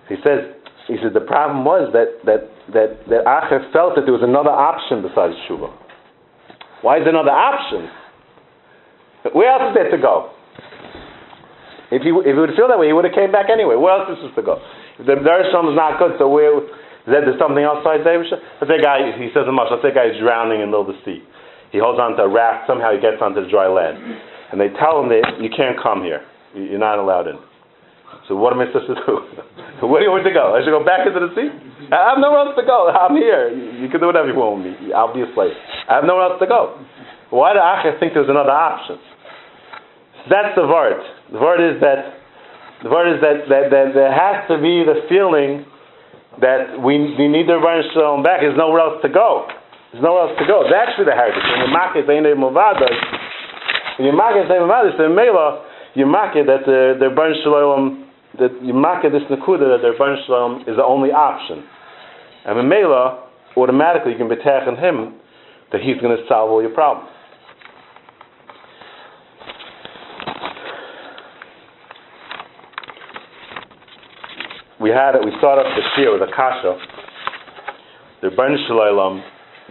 [0.10, 0.50] he says,
[0.90, 4.50] he said the problem was that that that that Acher felt that there was another
[4.50, 5.70] option besides Shuva.
[6.82, 7.86] Why is there another option?
[9.34, 10.34] Where else is there to go?
[11.92, 13.76] If he, if he would feel that way, he would have came back anyway.
[13.76, 14.56] Where else is there to go?
[14.98, 18.26] The Darsham is not good, so where, is that there's something else besides David?
[18.34, 20.90] Let's say guy, he says a much, let's say guy is drowning in the middle
[20.90, 21.22] of the sea.
[21.70, 24.02] He holds onto a raft, somehow he gets onto the dry land.
[24.50, 26.24] And they tell him that you can't come here.
[26.56, 27.38] You're not allowed in.
[28.28, 29.14] So what am I supposed to do?
[29.88, 30.56] Where do you want to go?
[30.56, 31.48] I should go back into the sea?
[31.94, 32.90] I have nowhere else to go.
[32.90, 33.52] I'm here.
[33.54, 34.92] You can do whatever you want with me.
[34.96, 35.54] I'll be a slave.
[35.86, 36.82] I have nowhere else to go.
[37.30, 38.98] Why did Acher think there's another option?
[40.32, 41.00] That's the word.
[41.32, 42.17] The word is that
[42.84, 45.66] the word is that, that, that there has to be the feeling
[46.42, 48.42] that we, we need the Rebbeinu Shalom back.
[48.42, 49.50] There's nowhere else to go.
[49.92, 50.62] There's nowhere else to go.
[50.62, 51.42] That's actually the heritage.
[51.42, 52.38] When you mark it, when you
[54.14, 55.66] mark it, the Mela,
[55.98, 58.06] you mark it that the the Rebbeinu Shalom
[58.38, 61.66] that you mark it this nakuda that the Rebbeinu Shalom is the only option.
[62.46, 63.26] And the Mela,
[63.58, 65.18] automatically you can betach on him
[65.72, 67.10] that he's going to solve all your problems.
[74.88, 76.80] We had it, we started off the year with a kasha.
[78.24, 79.20] The Rebbeinu Shalom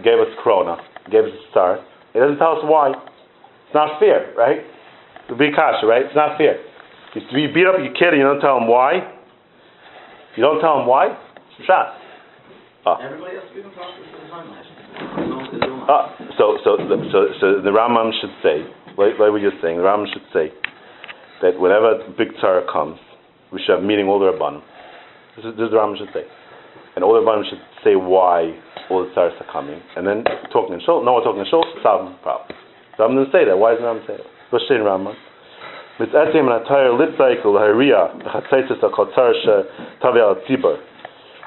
[0.05, 0.77] gave us corona,
[1.09, 1.81] gave us a start.
[2.13, 2.93] He doesn't tell us why.
[2.93, 4.61] It's not fair, right?
[5.29, 6.05] To be kasha, right?
[6.05, 6.61] It's not fair.
[7.17, 9.01] You, you beat up your kid and you don't tell him why.
[10.37, 11.17] You don't tell him why.
[11.65, 11.97] Shot.
[12.85, 13.01] Uh.
[13.01, 13.49] Everybody else
[15.89, 19.87] uh, so, so, so, so the Rambam should say, like, like what you're saying, the
[19.87, 20.53] Rambam should say
[21.41, 22.99] that whenever big tzara comes,
[23.53, 24.63] we should have meeting all the Rabbanim
[25.36, 26.26] this is, this is the Rambam should say.
[26.96, 28.54] And all the Rambam should say why
[28.90, 29.80] all the stars are coming.
[29.96, 32.52] And then talking in Shul, no one talking in Shul, solve the problem.
[32.98, 33.58] So I'm going to say that.
[33.58, 34.28] Why does the Rambam say that?
[34.52, 35.16] Let's say in Rambam.
[36.00, 40.74] מתעצם לתאר ליטסייקל להריע בחצייצס הקוצר שתביא על ציבור.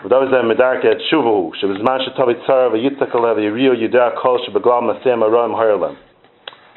[0.05, 4.80] ודבר זה מדרכה את שובו הוא, שבזמן שתביא צר ויצק עליו ויריעו ידע הכל שבגלל
[4.80, 5.94] מעשה מרוע עם הרלם.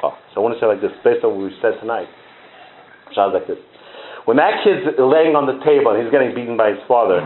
[0.03, 2.07] Oh, so I want to say like this, based on what we said tonight.
[3.15, 3.57] Sounds like this.
[4.24, 7.18] When that kid's laying on the table and he's getting beaten by his father,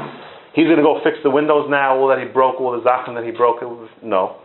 [0.57, 3.13] he's going to go fix the windows now, all that he broke, all the zachem
[3.13, 3.61] that he broke.
[4.01, 4.41] No.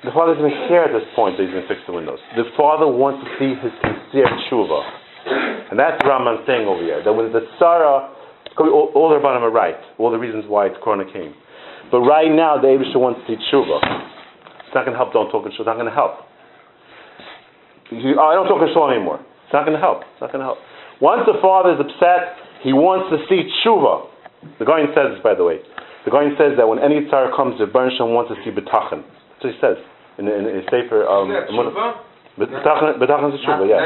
[0.00, 2.16] The father doesn't care at this point that he's going to fix the windows.
[2.32, 4.80] The father wants to see his sincere tshuva.
[5.68, 8.08] And that's Raman saying over here, that when the Sarah,
[8.56, 11.36] all, all the Rabbanim are right, all the reasons why it's Corona came.
[11.92, 13.76] But right now, the Abisha wants to see tshuva.
[14.64, 15.52] It's not going to help, don't talk in.
[15.52, 16.24] It's not going to help.
[17.92, 19.20] You, I don't talk in anymore.
[19.44, 20.06] It's not going to help.
[20.14, 20.58] It's not going to help.
[21.00, 24.06] Once the father is upset, he wants to see tshuva.
[24.60, 25.60] The Goyen says this, by the way.
[26.04, 29.04] The Goyen says that when any tzar comes, the Bernsham wants to see betachan.
[29.40, 29.78] That's what he says
[30.20, 31.08] in in, in Sefer.
[31.08, 31.28] Um,
[32.38, 33.80] Betachan is tshuva, yeah.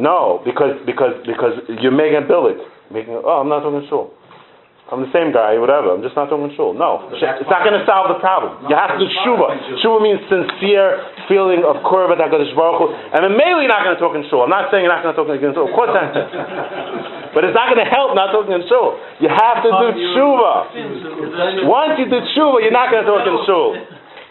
[0.00, 2.56] No, because because because you're making a billet,
[2.92, 3.20] making.
[3.20, 4.12] Oh, I'm not talking shul.
[4.92, 5.92] I'm the same guy, whatever.
[5.92, 6.72] I'm just not talking shul.
[6.76, 8.68] No, it's not going to solve the problem.
[8.68, 9.80] You have to do shuva.
[9.80, 12.86] Shuva means sincere feeling of korban Hakadosh Baruch Hu.
[12.92, 14.44] And mainly not going to talk in shul.
[14.44, 15.68] I'm not saying you're not going to talk in shul.
[15.68, 16.12] Of course not.
[17.34, 18.96] but it's not going to help not talking in shul.
[19.18, 21.66] You have to do tshuva.
[21.68, 23.74] Once you do tshuva, you're not going to talk in shul.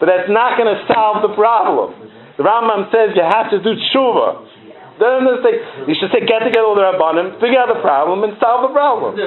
[0.00, 1.94] But that's not going to solve the problem.
[2.36, 4.54] The Rambam says you have to do tshuva.
[4.94, 5.58] Then say,
[5.90, 8.70] you should say, get together with the Rabbanim, figure out the problem, and solve the
[8.70, 9.18] problem.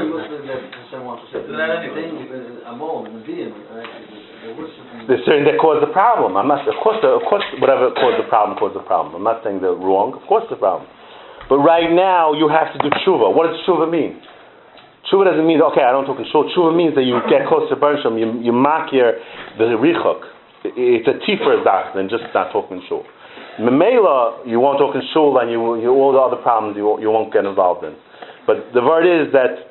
[5.07, 6.37] There's certain that cause the problem.
[6.37, 9.15] I'm not, of course, of course, whatever caused the problem caused the problem.
[9.15, 10.13] I'm not saying they're wrong.
[10.13, 10.85] Of course, the problem.
[11.49, 13.31] But right now, you have to do tshuva.
[13.33, 14.19] What does tshuva mean?
[15.07, 16.51] Tshuva doesn't mean, okay, I don't talk in shul.
[16.51, 19.11] Tshuva means that you get close to Bershom, you, you your
[19.57, 20.21] the richuk.
[20.75, 21.63] It's a tifer
[21.95, 23.07] than just not talking shul.
[23.57, 27.09] Memela, you won't talk in shul, and you, you all the other problems you, you
[27.09, 27.95] won't get involved in.
[28.45, 29.67] But the word is that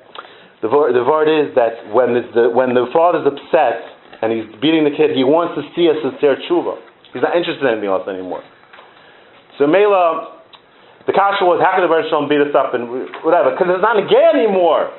[0.62, 4.84] the word, the word is that when the when the father's upset and he's beating
[4.84, 6.80] the kid, he wants to see a sincere tshuva.
[7.12, 8.44] He's not interested in anything else anymore.
[9.58, 10.36] So Mela,
[11.08, 13.56] the kasha was how can the Baruch Shalom beat us up and whatever?
[13.56, 14.92] Because it's not again anymore.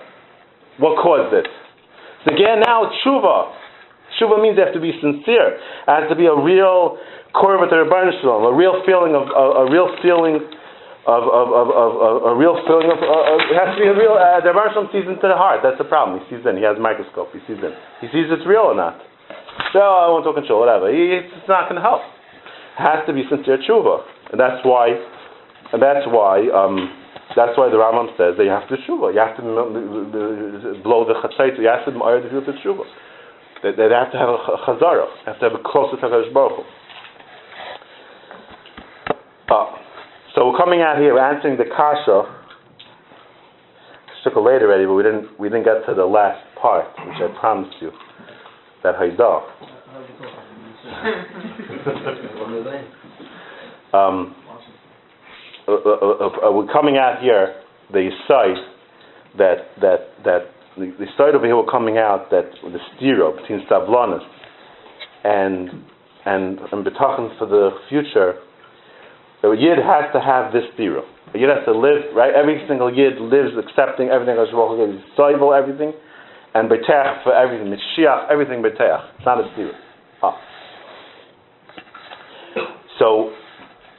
[0.82, 1.46] What caused it?
[2.26, 3.54] So again now tshuva.
[4.18, 5.62] Tshuva means you have to be sincere.
[5.62, 6.98] It has to be a real
[7.38, 10.42] korban to a real feeling of a, a real feeling
[11.08, 13.96] of, of, of, of, of a real feeling of, uh, it has to be a
[13.96, 16.68] real, uh, the Marshal sees into the heart, that's the problem, he sees in, he
[16.68, 17.72] has a microscope, he sees in.
[18.04, 19.00] He sees it's real or not.
[19.72, 22.04] So, I won't talk control, whatever, it's not going to help.
[22.04, 24.36] It has to be sincere tshuva.
[24.36, 24.92] And that's why,
[25.72, 26.92] and that's why, um,
[27.36, 29.16] that's why the Rambam says that you have to tshuva.
[29.16, 32.84] You have to m- blow the chatzait, you have to admire the of tshuva.
[33.64, 36.34] That they have to have a ch- chazara, have to have a closer to HaKadosh
[36.34, 36.66] Baruch.
[39.50, 39.66] Uh,
[40.36, 42.34] so we're coming out here, we're answering the kasha.
[44.24, 47.16] Took a late already, but we didn't we didn't get to the last part, which
[47.22, 47.92] I promised you.
[48.84, 49.42] That haydah.
[49.88, 50.10] How's
[52.52, 52.68] it
[53.94, 54.08] are?
[54.08, 54.36] Um,
[55.68, 57.56] uh, uh, uh, uh, we're coming out here
[57.94, 58.58] the side
[59.38, 60.42] that that that
[60.78, 64.26] the, the side over here we're coming out that the stira between Savlonis
[65.24, 65.70] and
[66.26, 68.40] and and betachon for the future.
[69.42, 71.04] The yid has to have this stira.
[71.34, 72.34] A yid has to live right.
[72.34, 74.74] Every single yid lives accepting everything as well.
[74.74, 75.94] He's stable everything,
[76.56, 77.68] and betach for everything.
[77.68, 79.18] Mishiach everything betach.
[79.18, 79.74] It's not a stira.
[80.24, 80.38] Ah.
[83.00, 83.32] So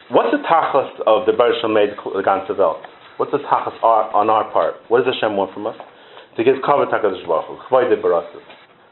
[0.08, 2.80] What's the tachas of the Baruch made the ganze Welt?
[3.20, 4.80] What's the tachas on our part?
[4.88, 5.76] What does Hashem want from us?
[5.76, 8.40] To give cover to HaKadosh Baruch Hu.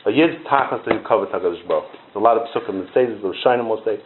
[0.04, 2.92] A yid's tachas to give cover to HaKadosh Baruch There's a lot of psukim that
[2.92, 3.96] say this, the Shainim will say.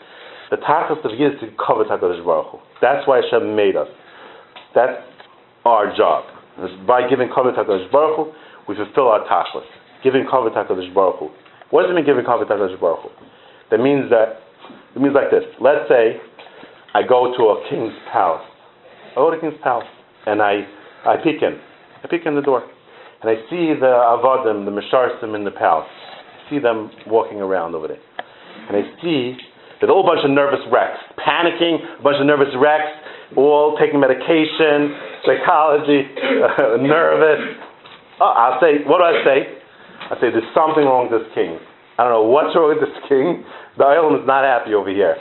[0.51, 2.59] The tachas of yid is to cover HaKadosh Baruch Hu.
[2.83, 3.87] That's why Hashem made us.
[4.75, 4.99] That's
[5.65, 6.25] our job.
[6.87, 8.33] By giving cover HaKadosh Baruch Hu,
[8.69, 9.63] we fulfill our tachas.
[10.03, 11.29] Giving cover HaKadosh Baruch Hu.
[11.71, 13.09] What does it mean giving cover HaKadosh Baruch Hu?
[13.71, 14.43] That means that,
[14.97, 15.45] it means like this.
[15.61, 16.19] Let's say
[16.95, 18.43] I go to a king's palace.
[19.13, 19.87] I go to a king's palace
[20.27, 20.67] and I,
[21.07, 21.61] I peek in.
[22.03, 22.67] I peek in the door.
[23.23, 25.87] And I see the avadim, the misharsim in the palace.
[25.87, 28.01] I see them walking around over there.
[28.67, 29.37] And I see
[29.89, 32.93] a whole bunch of nervous wrecks, panicking, a bunch of nervous wrecks,
[33.37, 34.93] all taking medication,
[35.25, 36.05] psychology,
[36.85, 37.57] nervous.
[38.21, 39.39] Oh, I'll say, what do I say?
[40.13, 41.57] I say, there's something wrong with this king.
[41.97, 43.45] I don't know what's wrong with this king.
[43.79, 45.17] The island is not happy over here.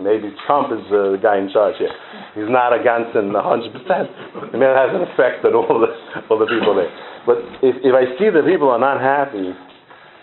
[0.00, 1.92] Maybe Trump is the guy in charge here.
[2.32, 3.36] He's not against in 100%.
[3.36, 5.92] It may has an effect on all the,
[6.32, 6.88] all the people there.
[7.28, 9.52] But if, if I see that people are not happy,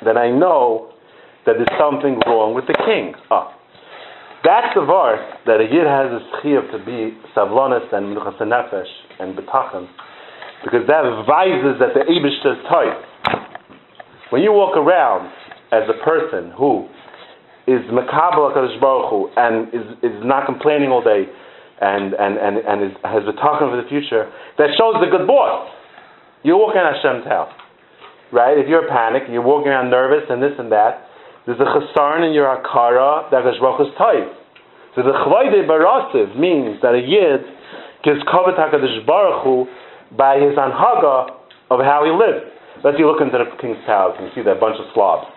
[0.02, 0.94] then I know
[1.46, 3.14] that there's something wrong with the king.
[3.30, 3.57] Ah.
[4.44, 8.94] That's the verse that a yid has a schiyah to be savlonis and menuchas nefesh
[9.20, 9.88] and betachan,
[10.64, 13.02] because that advises that the Abish is tight.
[14.30, 15.32] When you walk around
[15.72, 16.88] as a person who
[17.68, 21.26] is makabel HaKadosh Baruch Hu and is, is not complaining all day
[21.82, 25.68] and, and, and, and is, has talking for the future, that shows the good boss.
[26.44, 27.52] You're walking Hashem's house,
[28.32, 28.58] right?
[28.58, 31.07] If you're panicked, you're walking around nervous and this and that,
[31.48, 34.28] there's a chasarn in your akara that Hu is tight.
[35.00, 37.39] So the chvayde barasiv means that a yid
[38.04, 39.64] gives covet HaKadosh Baruch Hu
[40.20, 41.32] by his anhaga
[41.72, 42.52] of how he lives.
[42.84, 45.32] Let's you look into the king's palace and you see that bunch of slobs.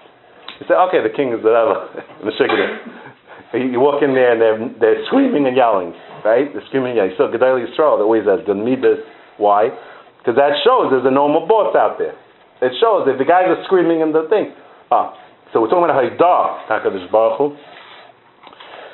[0.59, 1.89] You say, okay, the king is whatever,
[2.35, 3.71] shikadeh.
[3.71, 5.95] You walk in there and they're, they're screaming and yelling,
[6.27, 6.51] right?
[6.51, 7.15] They're screaming and yelling.
[7.19, 8.99] So Gedali Yisrael, that always has good midas.
[9.39, 9.71] Why?
[10.19, 12.19] Because that shows there's a normal boss out there.
[12.61, 14.53] It shows if the guys are screaming in the thing.
[14.91, 15.15] Ah,
[15.53, 17.47] so we're talking about Haidah, Takadosh Baruch Hu.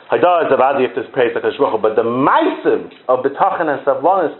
[0.08, 3.68] Haidah is the about the this praise Takadosh Baruch Hu, but the maisim of B'tachan
[3.68, 4.32] and Savlonis,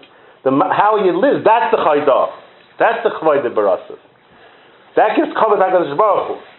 [0.45, 2.33] the how you live, that's the Haidah.
[2.79, 4.01] That's the Chvayde Barasiv.
[4.97, 6.57] That gives cover Takadosh Baruch Hu.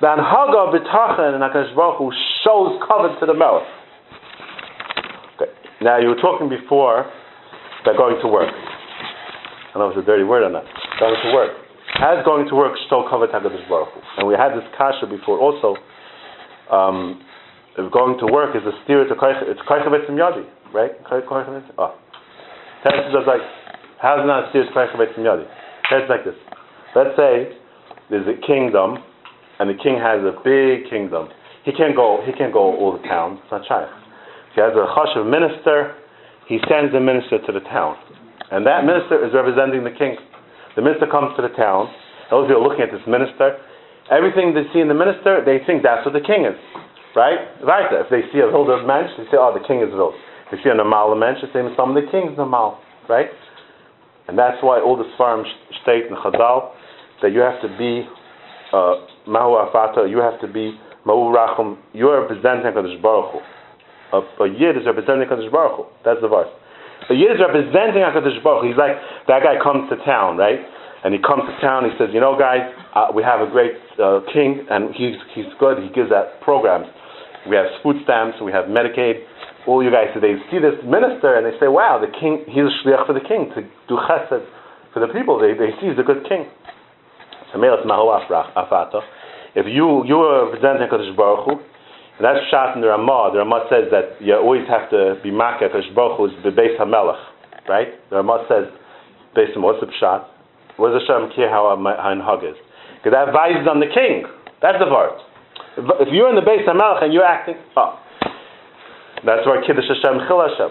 [0.00, 2.12] The Anhaga of B'tachan and HaKadosh Baruch Hu
[2.44, 3.66] shows cover to the mouth.
[5.40, 5.50] Okay.
[5.82, 7.10] Now you were talking before
[7.82, 8.54] about going to work.
[9.74, 10.64] I know it's a dirty word on that.
[11.00, 11.63] Going to work.
[11.94, 14.00] How is going to work show cover to HaKadosh Baruch Hu?
[14.18, 15.78] And we had this kasha before also.
[16.70, 17.22] Um,
[17.76, 20.90] going to work is a steer to it's koich betzim yadi, right?
[21.78, 23.42] Oh, us just like
[24.02, 25.46] how's it not a steer to koich yadi?
[26.08, 26.34] Like this.
[26.96, 27.54] Let's say
[28.10, 28.98] there's a kingdom
[29.60, 31.28] and the king has a big kingdom.
[31.64, 32.22] He can't go.
[32.26, 33.38] He can't go all the towns.
[33.42, 33.90] It's not shaykh.
[34.54, 35.94] He has a chashav minister.
[36.48, 37.96] He sends a minister to the town,
[38.50, 40.18] and that minister is representing the king.
[40.76, 41.90] The minister comes to the town.
[42.30, 43.58] Those people are looking at this minister.
[44.10, 46.58] Everything they see in the minister, they think that's what the king is,
[47.16, 47.40] right?
[47.64, 47.88] Right.
[47.92, 50.14] If they see a wilder mensch, they say, "Oh, the king is wild."
[50.46, 53.30] If they see a normal mensch, they say, "Some of the king's normal," right?
[54.28, 55.44] And that's why all the farm
[55.82, 56.72] state in Chazal
[57.22, 58.08] that you have to be
[58.72, 63.40] uh, Mahu Afata, you have to be Mahu Rachum, you are representing Kadosh Baruch Hu.
[64.16, 65.84] A, a Yid is representing Kadosh Baruch Hu.
[66.04, 66.48] That's the verse.
[67.10, 68.96] A Yid is representing Kadosh Baruch He's like,
[69.28, 70.60] that guy comes to town, right?
[71.04, 72.64] And he comes to town, he says, you know guys,
[72.96, 76.88] uh, we have a great uh, king, and he's, he's good, he gives out programs.
[77.44, 79.20] We have food stamps, we have Medicaid,
[79.66, 82.72] all you guys, they see this minister and they say, wow, the king, he's a
[82.84, 84.44] shliach for the king to do chesed
[84.92, 85.40] for the people.
[85.40, 86.46] They, they see he's a good king.
[87.52, 87.60] So.
[89.56, 91.62] If you you are representing Kadosh Baruch
[92.18, 93.34] and that's shot in the Ramah.
[93.34, 97.18] The Ramah says that you always have to be Hu is the base Hamelech,
[97.68, 97.90] right?
[98.10, 98.70] The Ramah says,
[99.34, 100.30] based on what's the shot,
[100.76, 102.54] what Hashem care how ein hug is?
[103.02, 104.30] Because that vises on the king.
[104.62, 105.18] That's the part.
[105.74, 107.98] If, you're in the base Hamelech and you're acting, oh,
[109.26, 110.70] that's why Kiddush Hashem Chil Hashem.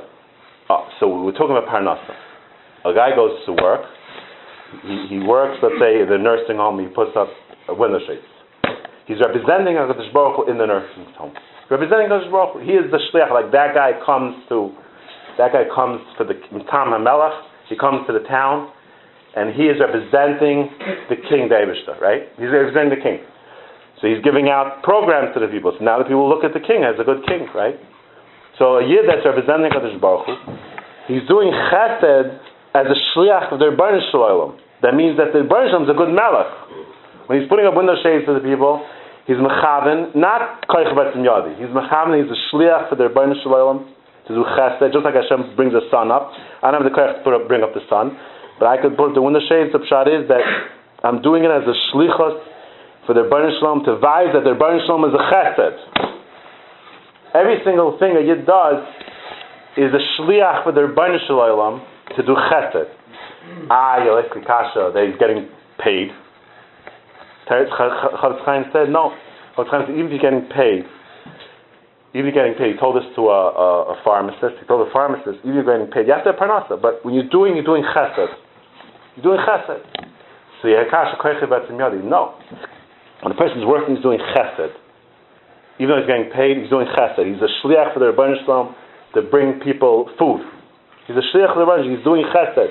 [0.72, 2.16] Oh, so we're talking about Parnasa.
[2.88, 3.84] A guy goes to work.
[4.88, 6.80] He, he works, let's say, the nursing home.
[6.80, 7.28] He puts up
[7.68, 8.24] a window shades.
[9.06, 11.34] He's representing HaKadosh Baruch Hu in the nursing home.
[11.70, 12.60] Representing HaKadosh Baruch Hu.
[12.64, 13.32] He is the shliach.
[13.32, 14.72] Like that guy comes to,
[15.38, 16.40] that guy comes for the
[16.72, 17.36] Tam HaMelech.
[17.68, 18.72] He comes to the town,
[19.36, 20.70] and he is representing
[21.10, 22.28] the king, David, right?
[22.36, 23.24] He's representing the king.
[24.00, 25.72] So he's giving out programs to the people.
[25.72, 27.80] So now the people look at the king as a good king, right?
[28.60, 30.36] So a yid that's representing Kadosh Baruch Hu,
[31.08, 32.36] he's doing chesed
[32.76, 34.60] as a shliach of the Rebbeinu Shalom.
[34.84, 36.52] That means that the Rebbeinu Shalom is a good melech.
[37.28, 38.84] When he's putting up window shades for the people,
[39.28, 41.56] he's mechaven, not koich betzim yadi.
[41.56, 43.88] He's mechaven, he's a shliach for the Rebbeinu Shalom
[44.28, 46.32] to do chesed, just like Hashem brings the sun up.
[46.62, 48.18] I don't have the koich to put up, bring up the sun,
[48.60, 49.72] but I could put up the window shades.
[49.72, 50.44] The pshat is that
[51.04, 52.44] I'm doing it as a shlichus
[53.08, 55.80] for the Rebbeinu Shalom to vise that the Rebbeinu Shalom is a chesed.
[57.36, 58.84] Every single thing a Yid does
[59.80, 61.82] is a shliach for the Rebbeinu Shalom
[62.16, 62.92] to do chesed.
[63.70, 65.48] Ah, Yolek Kasha, that he's getting
[65.80, 66.12] paid.
[67.48, 69.14] Chofetz Chaim said, no.
[69.58, 70.86] Even if you're getting paid,
[72.14, 74.82] even if you're getting paid, he told this to a, a, a pharmacist, he told
[74.82, 77.30] the pharmacist, even if you're getting paid, you have to have parnasa, but when you're
[77.30, 78.34] doing, you're doing chesed.
[79.16, 79.82] You're doing chesed.
[80.62, 82.04] So you Betzim Yadi.
[82.04, 82.40] No.
[83.22, 84.74] When a person's working, he's doing chesed
[85.80, 87.18] even though he's getting paid, he's doing chesed.
[87.26, 88.76] He's a shliach for the Rebbeinu Shalom
[89.16, 90.46] to bring people food.
[91.08, 92.70] He's a shliach for the Rebbeinu He's doing chesed.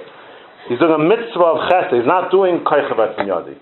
[0.69, 1.99] He's doing a mitzvah of chesed.
[1.99, 2.95] He's not doing koicha
[3.27, 3.59] yadi.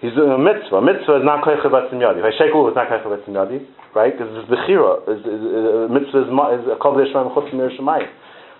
[0.00, 0.80] He's doing a mitzvah.
[0.80, 2.24] Mitzvah is not koicha yadi.
[2.24, 3.60] If I shake it's not koicha yadi,
[3.92, 4.16] right?
[4.16, 5.04] Because it's bechira.
[5.04, 8.08] Is, is, uh, mitzvah is, is a kol Yerushalayim chutz from Yerushalayim.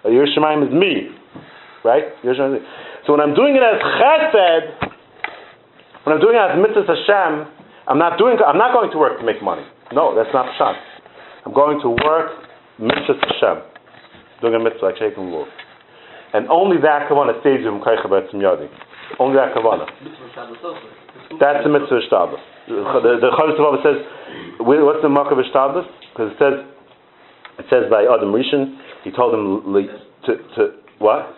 [0.05, 1.09] Yerushalayim is me,
[1.81, 2.13] right?
[2.21, 2.61] Yerushalayim.
[3.09, 4.69] So when I'm doing it as chesed,
[6.05, 7.33] when I'm doing it as mitzvah Hashem,
[7.89, 8.37] I'm not doing.
[8.45, 9.65] I'm not going to work to make money.
[9.97, 10.77] No, that's not pshat.
[11.49, 12.37] I'm going to work
[12.77, 13.65] mitzvah Hashem,
[14.45, 15.49] doing a mitzvah like shaking wool.
[16.37, 18.69] And only that kavanah saves you from kaicha b'etzim yadi.
[19.19, 19.89] Only that kavanah.
[21.39, 22.43] That's the mitzvah shtabas.
[22.67, 23.99] The the Chavis says,
[24.59, 25.87] what's the mark of shtabas?
[26.13, 26.55] Because it says,
[27.59, 29.75] it says by Adam Rishon, he told him
[30.27, 31.37] to, to what?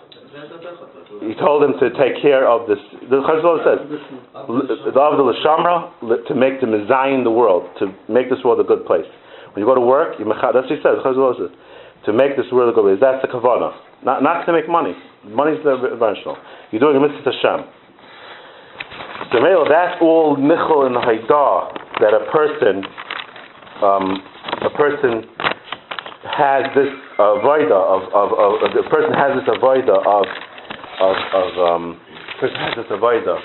[1.20, 2.80] He told him to take care of this.
[3.04, 8.40] The Chazal says, the Avdul Shamra, to make the Mizayin the world, to make this
[8.44, 9.04] world a good place.
[9.52, 11.52] When you go to work, you that's what he says, The Chazal says,
[12.06, 12.98] to make this world a good place.
[12.98, 13.76] That's the Kavanah.
[14.04, 14.96] Not, not to make money.
[15.22, 16.36] Money's the eventual.
[16.72, 17.60] You're doing a mitzvah to Hashem.
[19.32, 22.84] So, that's all nichol and haidah that a person,
[23.80, 24.22] um,
[24.60, 25.24] a person
[26.28, 26.88] has this
[27.18, 30.26] avoida of, of, of, of, the person has this avoida of
[31.00, 32.00] of, of um,
[32.40, 33.40] person has this avoida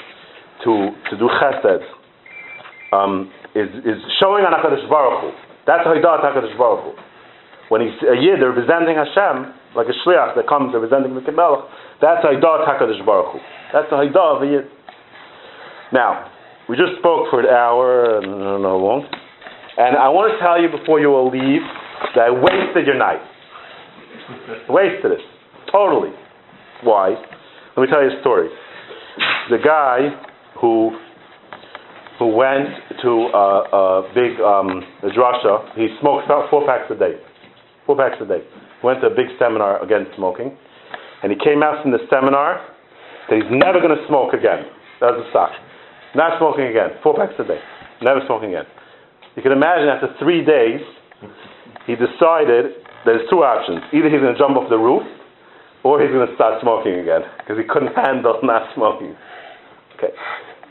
[0.63, 1.83] to to do chesed
[2.93, 5.29] um, is is showing on Hakadosh Baruch Hu.
[5.65, 6.91] That's haidah Hakadosh Baruch Hu.
[7.69, 11.67] When he's a yid representing Hashem, like a shliach that comes representing the Melech,
[11.99, 13.39] that's haidah Hakadosh Baruch Hu.
[13.73, 14.65] That's the haidah of a yid.
[15.93, 16.31] Now,
[16.67, 19.07] we just spoke for an hour, and I don't know long,
[19.77, 21.61] and I want to tell you before you all leave
[22.15, 23.23] that I wasted your night.
[24.69, 25.23] wasted it.
[25.71, 26.11] Totally.
[26.83, 27.15] Why?
[27.75, 28.49] Let me tell you a story.
[29.49, 30.11] The guy
[30.59, 30.91] who
[32.19, 32.73] who went
[33.03, 34.81] to a, a big um,
[35.13, 37.13] drasha, he smokes about four packs a day.
[37.85, 38.41] Four packs a day.
[38.83, 40.57] Went to a big seminar against smoking,
[41.21, 42.59] and he came out from the seminar
[43.29, 44.65] that he's never going to smoke again.
[44.99, 45.51] That was the stock.
[46.17, 46.97] Not smoking again.
[47.05, 47.61] Four packs a day.
[48.01, 48.65] Never smoking again.
[49.37, 50.81] You can imagine after three days,
[51.85, 53.85] he decided there's two options.
[53.93, 55.05] Either he's going to jump off the roof,
[55.85, 59.13] or he's going to start smoking again, because he couldn't handle not smoking.
[59.95, 60.09] Okay.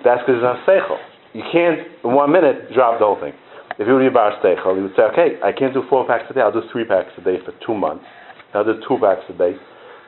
[0.02, 0.98] That's because he's not seichel.
[1.30, 3.32] You can't, in one minute, drop the whole thing.
[3.78, 6.34] If you were bar seichel, you would say, okay, I can't do four packs a
[6.34, 8.02] day, I'll do three packs a day for two months.
[8.50, 9.54] I'll do two packs a day.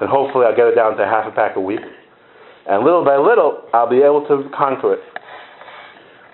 [0.02, 1.84] Then hopefully I'll get it down to half a pack a week.
[2.66, 5.00] And little by little, I'll be able to conquer it.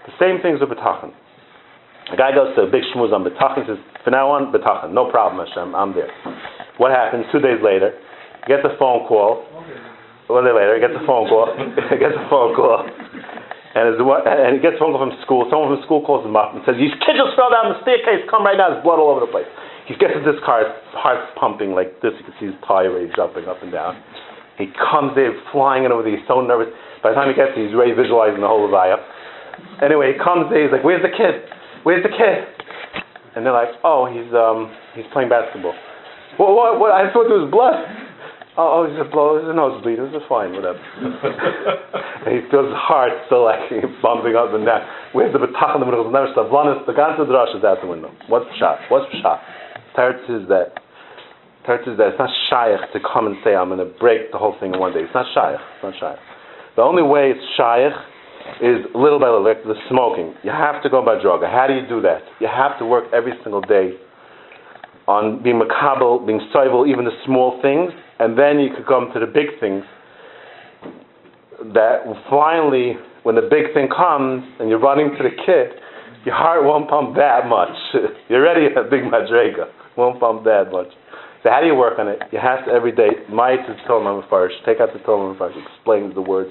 [0.05, 1.13] The same things with B'tachan.
[2.13, 5.09] A guy goes to a big shmuz on B'tachan, says, from now on, B'tachan, no
[5.09, 6.13] problem, Hashem, I'm there.
[6.77, 7.25] What happens?
[7.33, 7.97] Two days later,
[8.45, 9.49] gets a phone call.
[10.29, 11.49] One day later, gets a phone call.
[12.05, 12.85] gets a phone call.
[13.75, 15.49] And, and he gets a phone call from school.
[15.49, 18.23] Someone from school calls him up and says, These kids just fell down the staircase.
[18.29, 18.71] Come right now.
[18.71, 19.49] There's blood all over the place.
[19.89, 22.13] he gets into this car, his heart's pumping like this.
[22.21, 23.97] You can see his tire rate jumping up and down.
[24.61, 26.15] He comes in flying in over there.
[26.15, 26.71] He's so nervous.
[27.03, 29.01] By the time he gets there, he's already visualizing the whole Avaya.
[29.83, 30.63] Anyway, he comes there.
[30.63, 31.45] He's like, "Where's the kid?
[31.83, 32.47] Where's the kid?"
[33.35, 35.75] And they're like, "Oh, he's um he's playing basketball."
[36.37, 36.55] What?
[36.55, 36.81] What?
[36.81, 36.91] what?
[36.93, 37.79] I thought there was blood.
[38.55, 39.35] Oh, oh, he's a blow.
[39.35, 39.99] It's a nosebleed.
[39.99, 40.79] It was fine, whatever.
[41.03, 43.67] and he feels his heart still like
[44.03, 44.87] bumping up and down.
[45.11, 46.07] Where's the betach in the middle?
[46.07, 46.55] Never stop.
[46.55, 48.15] Blanis, the ganze drush is out the window.
[48.31, 48.79] What's shot?
[48.95, 49.43] What's shot?
[49.99, 50.79] Teretz is that.
[51.67, 54.39] Teretz is that it's not shaykh to come and say I'm going to break the
[54.39, 55.03] whole thing in one day.
[55.03, 55.59] It's not shaykh.
[55.59, 56.23] It's not shaykh.
[56.79, 57.91] The only way it's shaykh
[58.61, 60.35] is little by little, like the smoking.
[60.43, 61.43] You have to go by drug.
[61.43, 62.23] How do you do that?
[62.41, 63.93] You have to work every single day
[65.07, 69.21] on being makabel, being stable, even the small things, and then you could come to
[69.21, 69.85] the big things.
[71.73, 75.81] That finally, when the big thing comes and you're running to the kit,
[76.25, 77.77] your heart won't pump that much.
[78.29, 80.89] you're already a big madrega, won't pump that much.
[81.43, 82.21] So how do you work on it?
[82.33, 86.15] You have to every day, might to Torah first, take out the Torah first, explain
[86.15, 86.51] the words,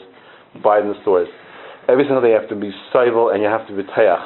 [0.63, 1.27] buy in the stores.
[1.87, 4.23] Every single day you have to be stable and you have to be teach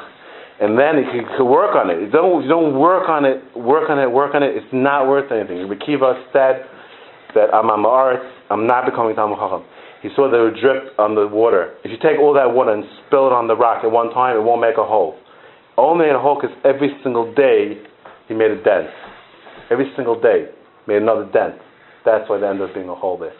[0.60, 2.02] and then if you can work on it.
[2.02, 5.06] You don't, you don't work on it, work on it, work on it, it's not
[5.06, 5.62] worth anything.
[5.62, 6.66] Rabbi Akiva said
[7.34, 8.18] that I'm on art,
[8.50, 9.62] I'm not becoming Talmid Chacham.
[10.02, 11.78] He saw the drip on the water.
[11.84, 14.36] If you take all that water and spill it on the rock at one time,
[14.36, 15.18] it won't make a hole.
[15.76, 17.78] Only made a hole because every single day
[18.26, 18.90] he made a dent.
[19.70, 20.50] Every single day
[20.86, 21.54] made another dent.
[22.04, 23.34] That's why there ended up being a hole there.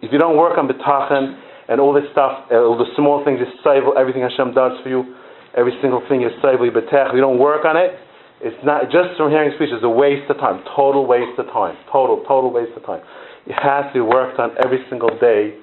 [0.00, 1.36] If you don't work on bitachon
[1.68, 4.88] and all this stuff, uh, all the small things, you save everything Hashem does for
[4.88, 5.14] you,
[5.56, 7.14] every single thing is savely betech.
[7.14, 7.94] You don't work on it,
[8.42, 9.70] it's not just from hearing speech.
[9.70, 10.64] It's a waste of time.
[10.74, 11.78] Total waste of time.
[11.92, 13.00] Total, total waste of time.
[13.46, 15.54] It has to be worked on every single day,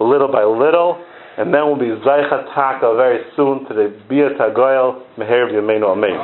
[0.00, 0.98] little by little,
[1.38, 5.84] and then we'll be Zaycha Taka very soon to the Bia Tagoyel Meher Amen.
[5.84, 6.16] Amen.